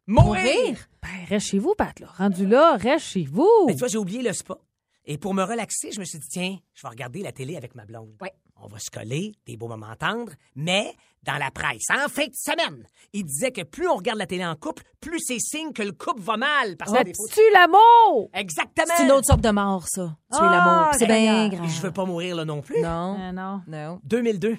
mourir. 0.07 0.43
Mourir? 0.43 0.89
Ben, 1.03 1.25
reste 1.29 1.47
chez 1.47 1.59
vous, 1.59 1.75
Pat. 1.75 1.99
Là. 2.01 2.09
Rendu 2.19 2.47
là, 2.47 2.77
reste 2.77 3.07
chez 3.07 3.25
vous. 3.25 3.49
Mais 3.67 3.73
tu 3.73 3.79
vois, 3.79 3.89
j'ai 3.89 3.97
oublié 3.99 4.23
le 4.23 4.35
spa. 4.35 4.59
Et 5.07 5.17
pour 5.19 5.33
me 5.35 5.43
relaxer, 5.43 5.91
je 5.93 6.01
me 6.01 6.05
suis 6.05 6.19
dit, 6.19 6.29
tiens, 6.29 6.59
je 6.75 6.83
vais 6.83 6.89
regarder 6.89 7.23
la 7.23 7.33
télé 7.33 7.57
avec 7.57 7.75
ma 7.75 7.87
blonde. 7.87 8.15
Ouais. 8.21 8.33
On 8.63 8.69
va 8.69 8.79
se 8.79 8.91
coller, 8.91 9.33
des 9.47 9.57
beaux 9.57 9.69
moments 9.69 9.95
tendres, 9.99 10.33
mais 10.55 10.95
dans 11.23 11.39
la 11.39 11.51
presse, 11.51 11.87
en 11.91 12.09
fin 12.09 12.27
de 12.27 12.35
semaine, 12.35 12.85
il 13.13 13.25
disait 13.25 13.51
que 13.51 13.63
plus 13.63 13.89
on 13.89 13.97
regarde 13.97 14.19
la 14.19 14.27
télé 14.27 14.47
en 14.47 14.55
couple, 14.55 14.83
plus 15.01 15.19
c'est 15.21 15.39
signe 15.41 15.73
que 15.73 15.83
le 15.83 15.93
couple 15.93 16.21
va 16.23 16.37
mal. 16.37 16.77
Parce 16.77 16.95
a 16.95 17.05
des 17.05 17.13
Tu 17.13 17.41
l'amour! 17.53 18.31
Exactement. 18.33 18.95
C'est 18.97 19.05
une 19.05 19.13
autre 19.13 19.27
sorte 19.27 19.41
de 19.41 19.51
mort, 19.51 19.85
ça. 19.89 20.17
Tuer 20.33 20.41
Ah, 20.41 20.51
l'amour. 20.51 20.91
Puis 20.91 20.99
C'est 21.01 21.07
bien 21.07 21.49
grave. 21.49 21.69
Je 21.69 21.81
veux 21.81 21.91
pas 21.93 22.05
mourir 22.05 22.37
là 22.37 22.45
non 22.45 22.63
plus. 22.63 22.81
Non. 22.81 23.17
Ah, 23.21 23.33
non. 23.33 23.63
Non. 23.67 24.01
2002. 24.05 24.57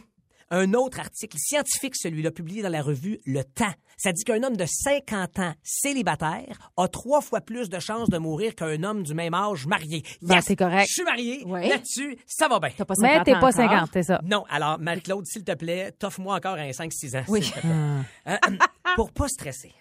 Un 0.49 0.73
autre 0.73 0.99
article 0.99 1.38
scientifique, 1.38 1.95
celui-là, 1.95 2.31
publié 2.31 2.62
dans 2.62 2.69
la 2.69 2.81
revue 2.81 3.19
Le 3.25 3.43
Temps. 3.43 3.73
Ça 3.97 4.13
dit 4.13 4.23
qu'un 4.23 4.41
homme 4.43 4.55
de 4.55 4.65
50 4.65 5.39
ans 5.39 5.53
célibataire 5.63 6.71
a 6.77 6.88
trois 6.88 7.21
fois 7.21 7.41
plus 7.41 7.69
de 7.69 7.79
chances 7.79 8.10
de 8.10 8.17
mourir 8.17 8.55
qu'un 8.55 8.81
homme 8.83 9.03
du 9.03 9.13
même 9.13 9.33
âge 9.33 9.65
marié. 9.67 10.03
Ben, 10.21 10.39
c'est 10.41 10.55
correct. 10.55 10.88
Je 10.88 10.93
suis 10.93 11.03
marié. 11.03 11.43
Ouais. 11.45 11.67
Là-dessus, 11.67 12.17
ça 12.25 12.47
va 12.47 12.60
bien. 12.60 12.69
T'as 12.77 12.86
pas 12.86 12.93
Mais 12.99 13.10
50 13.10 13.25
t'es 13.25 13.33
ans 13.36 13.39
pas 13.39 13.47
encore. 13.60 13.69
50, 13.71 13.89
c'est 13.93 14.03
ça. 14.03 14.21
Non, 14.23 14.45
alors, 14.49 14.79
Marie-Claude, 14.79 15.25
s'il 15.25 15.43
te 15.43 15.53
plaît, 15.53 15.91
t'offre-moi 15.91 16.36
encore 16.36 16.55
un 16.55 16.69
5-6 16.69 17.17
ans. 17.19 17.23
Oui. 17.27 17.41
te 17.41 17.60
plaît. 17.60 17.69
Euh, 18.27 18.38
pour 18.95 19.12
pas 19.12 19.27
stresser, 19.27 19.73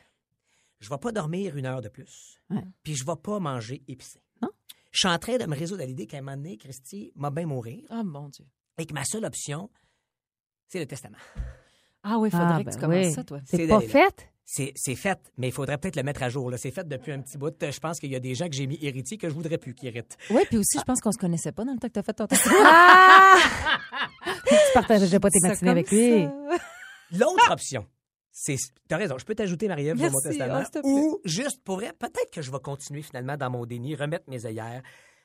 je 0.80 0.88
vais 0.88 0.98
pas 0.98 1.12
dormir 1.12 1.56
une 1.56 1.66
heure 1.66 1.80
de 1.80 1.88
plus. 1.88 2.40
Ouais. 2.50 2.62
Puis 2.82 2.94
je 2.96 3.04
vais 3.04 3.16
pas 3.22 3.38
manger 3.38 3.82
épicé. 3.86 4.20
Non. 4.42 4.48
Je 4.90 4.98
suis 5.00 5.08
en 5.08 5.18
train 5.18 5.36
de 5.36 5.44
me 5.46 5.54
résoudre 5.56 5.82
à 5.82 5.86
l'idée 5.86 6.06
qu'à 6.06 6.18
un 6.18 6.22
moment 6.22 6.36
donné, 6.36 6.56
Christy 6.56 7.12
m'a 7.14 7.30
bien 7.30 7.46
mourir 7.46 7.84
Oh 7.90 8.02
mon 8.04 8.28
Dieu. 8.30 8.46
et 8.78 8.86
que 8.86 8.94
ma 8.94 9.04
seule 9.04 9.24
option, 9.24 9.70
c'est 10.68 10.78
le 10.78 10.86
testament. 10.86 11.16
Ah 12.02 12.18
oui, 12.18 12.28
il 12.28 12.32
faudrait 12.32 12.46
Ah, 12.54 12.58
que 12.60 12.64
ben 12.64 12.72
tu 12.72 12.78
commences 12.78 13.06
oui. 13.06 13.12
ça, 13.12 13.24
toi. 13.24 13.40
C'est 13.44 13.66
pas 13.66 13.80
fait? 13.80 14.28
C'est, 14.48 14.72
c'est 14.76 14.94
fait, 14.94 15.18
mais 15.38 15.48
il 15.48 15.52
faudrait 15.52 15.76
peut-être 15.76 15.96
le 15.96 16.04
mettre 16.04 16.22
à 16.22 16.28
jour. 16.28 16.52
C'est 16.56 16.70
fait 16.70 16.86
depuis 16.86 17.10
un 17.10 17.20
petit 17.20 17.36
bout. 17.36 17.52
Je 17.60 17.78
pense 17.80 17.98
qu'il 17.98 18.12
y 18.12 18.14
a 18.16 18.20
des 18.20 18.36
gens 18.36 18.46
que 18.48 18.54
j'ai 18.54 18.68
mis 18.68 18.78
héritiers 18.80 19.18
que 19.18 19.28
je 19.28 19.34
voudrais 19.34 19.58
plus 19.58 19.74
qu'ils 19.74 19.88
héritent. 19.88 20.16
Oui, 20.30 20.42
puis 20.46 20.56
aussi, 20.58 20.78
je 20.78 20.84
pense 20.84 21.00
qu'on 21.00 21.10
se 21.10 21.18
connaissait 21.18 21.50
pas 21.50 21.64
dans 21.64 21.72
le 21.72 21.78
temps 21.80 21.88
que 21.88 21.92
t'as 21.94 22.02
fait 22.04 22.12
ton 22.12 22.28
test. 22.28 22.48
Ah! 22.64 23.36
tu 24.46 24.54
partageais 24.74 25.18
pas 25.18 25.30
tes 25.30 25.40
matinées 25.42 25.70
avec 25.72 25.90
lui. 25.90 26.26
L'autre 27.18 27.50
option, 27.50 27.86
c'est. 28.30 28.56
T'as 28.88 28.98
raison, 28.98 29.18
je 29.18 29.24
peux 29.24 29.34
t'ajouter, 29.34 29.66
Marie-Ève, 29.66 29.98
sur 29.98 30.12
mon 30.12 30.20
testament. 30.20 30.62
oh, 30.64 30.70
plaît. 30.70 30.80
ou 30.84 31.20
juste, 31.24 31.64
pour 31.64 31.76
vrai, 31.76 31.92
peut-être 31.98 32.30
que 32.32 32.40
je 32.42 32.52
vais 32.52 32.60
continuer 32.60 33.02
finalement 33.02 33.36
dans 33.36 33.50
mon 33.50 33.66
déni, 33.66 33.96
remettre 33.96 34.30
mes 34.30 34.46
œillères, 34.46 34.82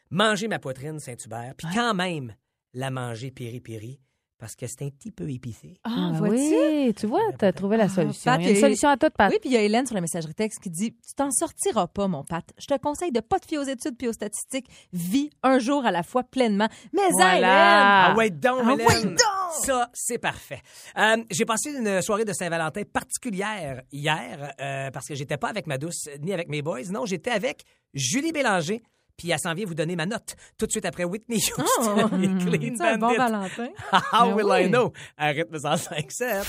manger 0.09 0.47
ma 0.47 0.57
poitrine 0.57 0.99
Saint-Hubert, 0.99 1.53
puis 1.57 1.67
quand 1.75 1.93
même 1.93 2.33
la 2.73 2.89
manger 2.89 3.29
piri-piri, 3.31 3.99
parce 4.41 4.55
que 4.57 4.65
c'est 4.67 4.83
un 4.83 4.89
petit 4.89 5.11
peu 5.11 5.29
épicé. 5.29 5.75
Ah, 5.85 6.09
Ah 6.09 6.11
vois-tu? 6.17 6.33
oui, 6.35 6.93
tu 6.95 7.05
vois, 7.07 7.21
t'as 7.37 7.53
trouvé 7.53 7.77
la 7.77 7.85
Ah, 7.85 7.89
solution. 7.89 8.31
Pat, 8.31 8.41
Il 8.41 8.45
y 8.47 8.49
a 8.49 8.51
une 8.51 8.59
solution 8.59 8.89
à 8.89 8.97
tout, 8.97 9.07
Pat. 9.15 9.31
Oui, 9.31 9.37
puis 9.39 9.49
il 9.51 9.53
y 9.53 9.57
a 9.57 9.61
Hélène 9.61 9.85
sur 9.85 9.95
la 9.95 10.01
messagerie 10.01 10.33
texte 10.33 10.59
qui 10.61 10.69
dit 10.69 10.91
Tu 10.93 11.13
t'en 11.15 11.31
sortiras 11.31 11.87
pas, 11.87 12.07
mon 12.09 12.23
Pat. 12.25 12.43
Je 12.57 12.65
te 12.65 12.77
conseille 12.77 13.11
de 13.13 13.19
pas 13.21 13.39
te 13.39 13.45
fier 13.47 13.59
aux 13.59 13.63
études 13.63 13.95
puis 13.97 14.07
aux 14.09 14.13
statistiques. 14.13 14.67
Vis 14.91 15.29
un 15.43 15.59
jour 15.59 15.85
à 15.85 15.91
la 15.91 16.03
fois 16.03 16.23
pleinement. 16.23 16.67
Mais 16.91 17.01
Voilà. 17.11 17.37
Hélène! 17.37 17.49
Ah 17.51 18.15
ouais 18.17 18.29
donc, 18.31 18.59
Ah 18.65 18.73
Hélène! 18.73 18.87
ouais 18.87 19.03
donc! 19.03 19.17
Ça, 19.63 19.89
c'est 19.93 20.17
parfait. 20.17 20.61
Euh, 20.97 21.17
j'ai 21.29 21.45
passé 21.45 21.71
une 21.71 22.01
soirée 22.01 22.25
de 22.25 22.33
Saint-Valentin 22.33 22.81
particulière 22.91 23.83
hier 23.91 24.53
euh, 24.59 24.89
parce 24.91 25.07
que 25.07 25.13
j'étais 25.15 25.37
pas 25.37 25.49
avec 25.49 25.67
ma 25.67 25.77
douce 25.77 26.07
ni 26.21 26.33
avec 26.33 26.49
mes 26.49 26.61
boys. 26.61 26.81
Non, 26.89 27.05
j'étais 27.05 27.31
avec 27.31 27.63
Julie 27.93 28.31
Bélanger. 28.31 28.81
Puis 29.17 29.29
elle 29.31 29.39
s'en 29.39 29.53
vient 29.53 29.65
vous 29.65 29.73
donner 29.75 29.95
ma 29.95 30.05
note 30.05 30.35
tout 30.57 30.65
de 30.65 30.71
suite 30.71 30.85
après 30.85 31.03
Whitney 31.03 31.37
Houston 31.37 32.09
Oh, 32.11 32.15
et 32.21 32.27
Clean 32.43 32.73
C'est 32.77 32.87
un 32.87 32.97
bon. 32.97 33.13
Valentin. 33.15 33.67
How 34.13 34.31
will 34.35 34.45
oui. 34.45 34.65
I 34.65 34.69
know? 34.69 34.91
À 35.17 35.27
rythme 35.27 35.57
105.7. 35.57 36.43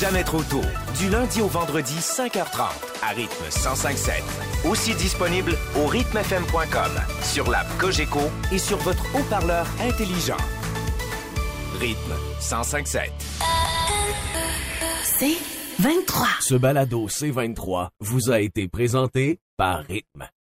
Jamais 0.00 0.24
trop 0.24 0.42
tôt. 0.42 0.60
Du 0.98 1.08
lundi 1.10 1.40
au 1.40 1.46
vendredi, 1.48 1.94
5h30, 1.98 2.60
à 3.02 3.08
rythme 3.14 3.44
105.7. 3.50 4.68
Aussi 4.68 4.94
disponible 4.94 5.54
au 5.76 5.86
rythmefm.com, 5.86 6.92
sur 7.22 7.50
l'app 7.50 7.66
Cogeco 7.78 8.20
et 8.52 8.58
sur 8.58 8.76
votre 8.78 9.02
haut-parleur 9.16 9.66
intelligent. 9.80 10.36
Rythme 11.80 12.14
105.7. 12.40 13.10
C'est 15.04 15.36
23. 15.80 16.26
Ce 16.40 16.54
balado 16.54 17.08
C23 17.08 17.88
vous 18.00 18.30
a 18.30 18.40
été 18.40 18.68
présenté 18.68 19.40
par 19.56 19.80
Rythme. 19.84 20.28